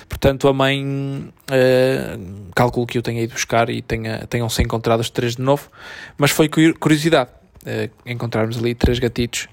[0.10, 5.10] Portanto a mãe uh, calculo que eu tenha ido buscar e tenha, tenham-se encontrado os
[5.10, 5.70] três de novo,
[6.18, 7.30] mas foi curiosidade
[7.66, 9.48] uh, encontrarmos ali três gatitos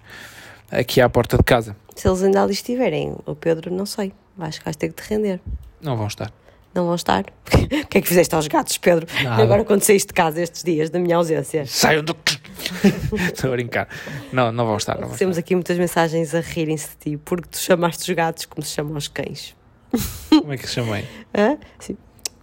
[0.71, 1.77] aqui à porta de casa.
[1.95, 4.13] Se eles ainda ali estiverem, o Pedro, não sei.
[4.39, 5.41] Acho que vais ter que te render.
[5.81, 6.33] Não vão estar.
[6.75, 7.25] Não vão estar?
[7.53, 9.07] o que é que fizeste aos gatos, Pedro?
[9.25, 9.43] Nada.
[9.43, 11.67] Agora quando saíste de casa estes dias, da minha ausência.
[11.67, 12.15] Saiam do.
[13.33, 13.89] Estou a brincar.
[14.33, 14.95] Não, não vão estar.
[15.01, 15.45] Não vão Temos estar.
[15.47, 18.97] aqui muitas mensagens a rirem-se de ti, porque tu chamaste os gatos como se chamam
[18.97, 19.57] os cães.
[20.29, 21.05] Como é que se chamei?
[21.35, 21.59] Hã?
[21.81, 21.97] Sim.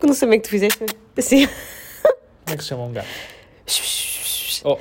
[0.04, 0.84] Não sei bem que tu fizeste.
[1.16, 1.48] mas Assim.
[1.48, 3.08] Como é que se chama um gato?
[4.64, 4.78] Oh,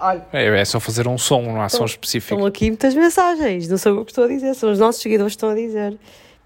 [0.00, 2.34] Olha, é, é só fazer um som, não há som específico.
[2.34, 3.68] estão aqui muitas mensagens.
[3.68, 5.98] Não sei o que estou a dizer, são os nossos seguidores que estão a dizer.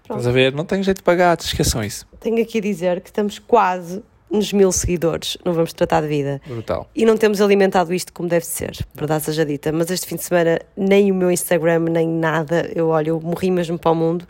[0.03, 0.53] Estás a ver?
[0.53, 2.05] Não tenho jeito para gatos, esqueçam isso.
[2.19, 5.37] Tenho aqui a dizer que estamos quase nos mil seguidores.
[5.43, 6.41] Não vamos tratar de vida.
[6.45, 6.89] Brutal.
[6.95, 9.71] E não temos alimentado isto como deve ser, verdade seja dita.
[9.71, 13.49] Mas este fim de semana, nem o meu Instagram, nem nada, eu olho, eu morri
[13.49, 14.27] mesmo para o mundo.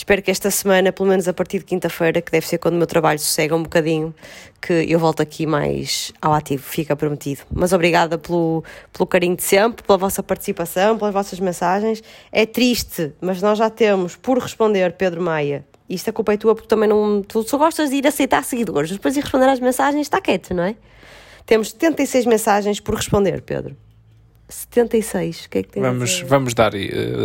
[0.00, 2.78] Espero que esta semana, pelo menos a partir de quinta-feira, que deve ser quando o
[2.78, 4.14] meu trabalho sossega um bocadinho,
[4.58, 7.42] que eu volto aqui mais ao ativo, fica prometido.
[7.52, 12.02] Mas obrigada pelo, pelo carinho de sempre, pela vossa participação, pelas vossas mensagens.
[12.32, 15.66] É triste, mas nós já temos por responder, Pedro Maia.
[15.86, 17.20] Isto a culpa é tua porque também não.
[17.20, 20.64] Tu só gostas de ir aceitar seguidores, depois de responder às mensagens, está quieto, não
[20.64, 20.76] é?
[21.44, 23.76] Temos 76 mensagens por responder, Pedro.
[24.50, 26.72] 76, o que é que Vamos, vamos dar,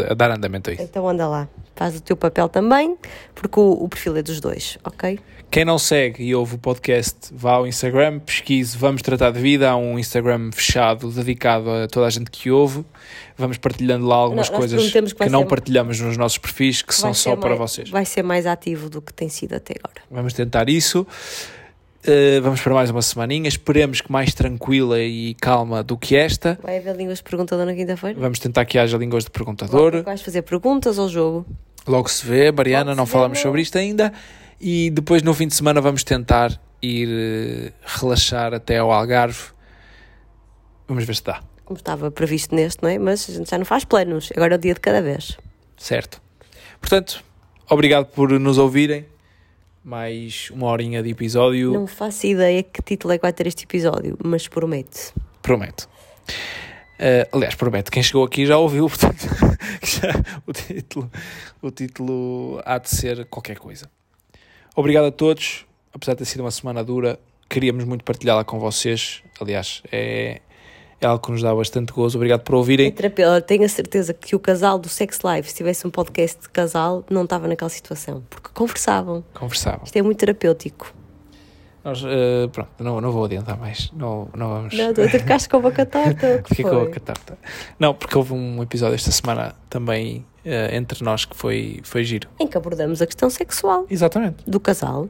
[0.09, 0.83] a dar andamento a isso.
[0.83, 2.95] Então anda lá, faz o teu papel também,
[3.33, 5.19] porque o, o perfil é dos dois, ok?
[5.51, 9.69] Quem não segue e ouve o podcast, vá ao Instagram, pesquise Vamos Tratar de Vida.
[9.69, 12.83] Há um Instagram fechado dedicado a toda a gente que ouve.
[13.37, 17.13] Vamos partilhando lá algumas Não, coisas que não ser- partilhamos nos nossos perfis, que são
[17.13, 17.89] só ser para mais- vocês.
[17.89, 20.01] Vai ser mais ativo do que tem sido até agora.
[20.11, 21.05] Vamos tentar isso.
[22.07, 23.47] Uh, vamos para mais uma semaninha.
[23.47, 26.59] Esperemos que mais tranquila e calma do que esta.
[26.61, 28.19] Vai haver línguas de perguntador na quinta-feira?
[28.19, 30.03] Vamos tentar que haja línguas de perguntador.
[30.03, 31.45] Vais fazer perguntas ao jogo?
[31.87, 34.13] Logo se vê, Mariana, Logo não vê, falamos sobre isto ainda.
[34.61, 39.39] E depois no fim de semana vamos tentar ir eh, relaxar até ao Algarve.
[40.87, 42.99] Vamos ver se dá, Como estava previsto neste, não é?
[42.99, 45.37] Mas a gente já não faz planos, agora é o dia de cada vez.
[45.77, 46.21] certo?
[46.79, 47.23] Portanto,
[47.67, 49.05] obrigado por nos ouvirem.
[49.85, 53.65] Mais uma horinha de episódio, Não faço ideia que título é que vai ter este
[53.65, 55.13] episódio, mas promete.
[55.43, 55.87] prometo.
[56.97, 59.21] Eh, aliás, prometo, quem chegou aqui já ouviu, portanto,
[59.83, 61.11] já- o, título,
[61.61, 63.87] o título há de ser qualquer coisa.
[64.75, 69.21] Obrigado a todos, apesar de ter sido uma semana dura, queríamos muito partilhá-la com vocês.
[69.39, 70.41] Aliás, é,
[71.01, 72.17] é algo que nos dá bastante gozo.
[72.17, 72.91] Obrigado por ouvirem.
[72.91, 73.41] terapeuta.
[73.41, 77.03] Tenho a certeza que o casal do Sex Live, se tivesse um podcast de casal,
[77.09, 79.23] não estava naquela situação, porque conversavam.
[79.33, 79.81] Conversavam.
[79.85, 80.93] Isto é muito terapêutico.
[81.83, 83.91] Nós, eh, pronto, não, não vou adiantar mais.
[83.91, 84.75] Não, não vamos.
[84.75, 86.43] Não, tu ficaste com a boca torta.
[86.49, 87.37] Fiquei com a boca torta.
[87.77, 92.27] Não, porque houve um episódio esta semana também eh, entre nós que foi, foi giro.
[92.39, 94.43] Em que abordamos a questão sexual Exatamente.
[94.49, 95.07] do casal.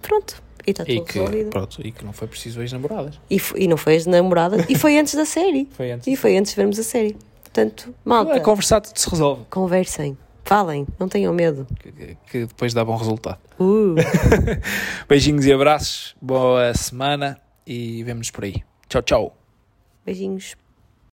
[0.00, 0.40] Pronto.
[0.66, 1.50] E está E tudo que, resolvido.
[1.50, 3.20] pronto, e que não foi preciso ex-namoradas.
[3.30, 4.64] E, e não foi as namoradas.
[4.68, 5.68] e foi antes da série.
[5.72, 6.06] Foi antes.
[6.06, 7.16] E foi antes de vermos a série.
[7.42, 9.42] Portanto, malta, A conversar tudo se resolve.
[9.50, 10.16] conversem.
[10.44, 10.86] Falem.
[10.98, 11.66] Não tenham medo.
[11.78, 13.38] Que, que depois dá bom resultado.
[13.60, 13.94] Uh.
[15.08, 16.14] Beijinhos e abraços.
[16.20, 18.56] Boa semana e vemo-nos por aí.
[18.88, 19.36] Tchau, tchau.
[20.04, 20.56] Beijinhos.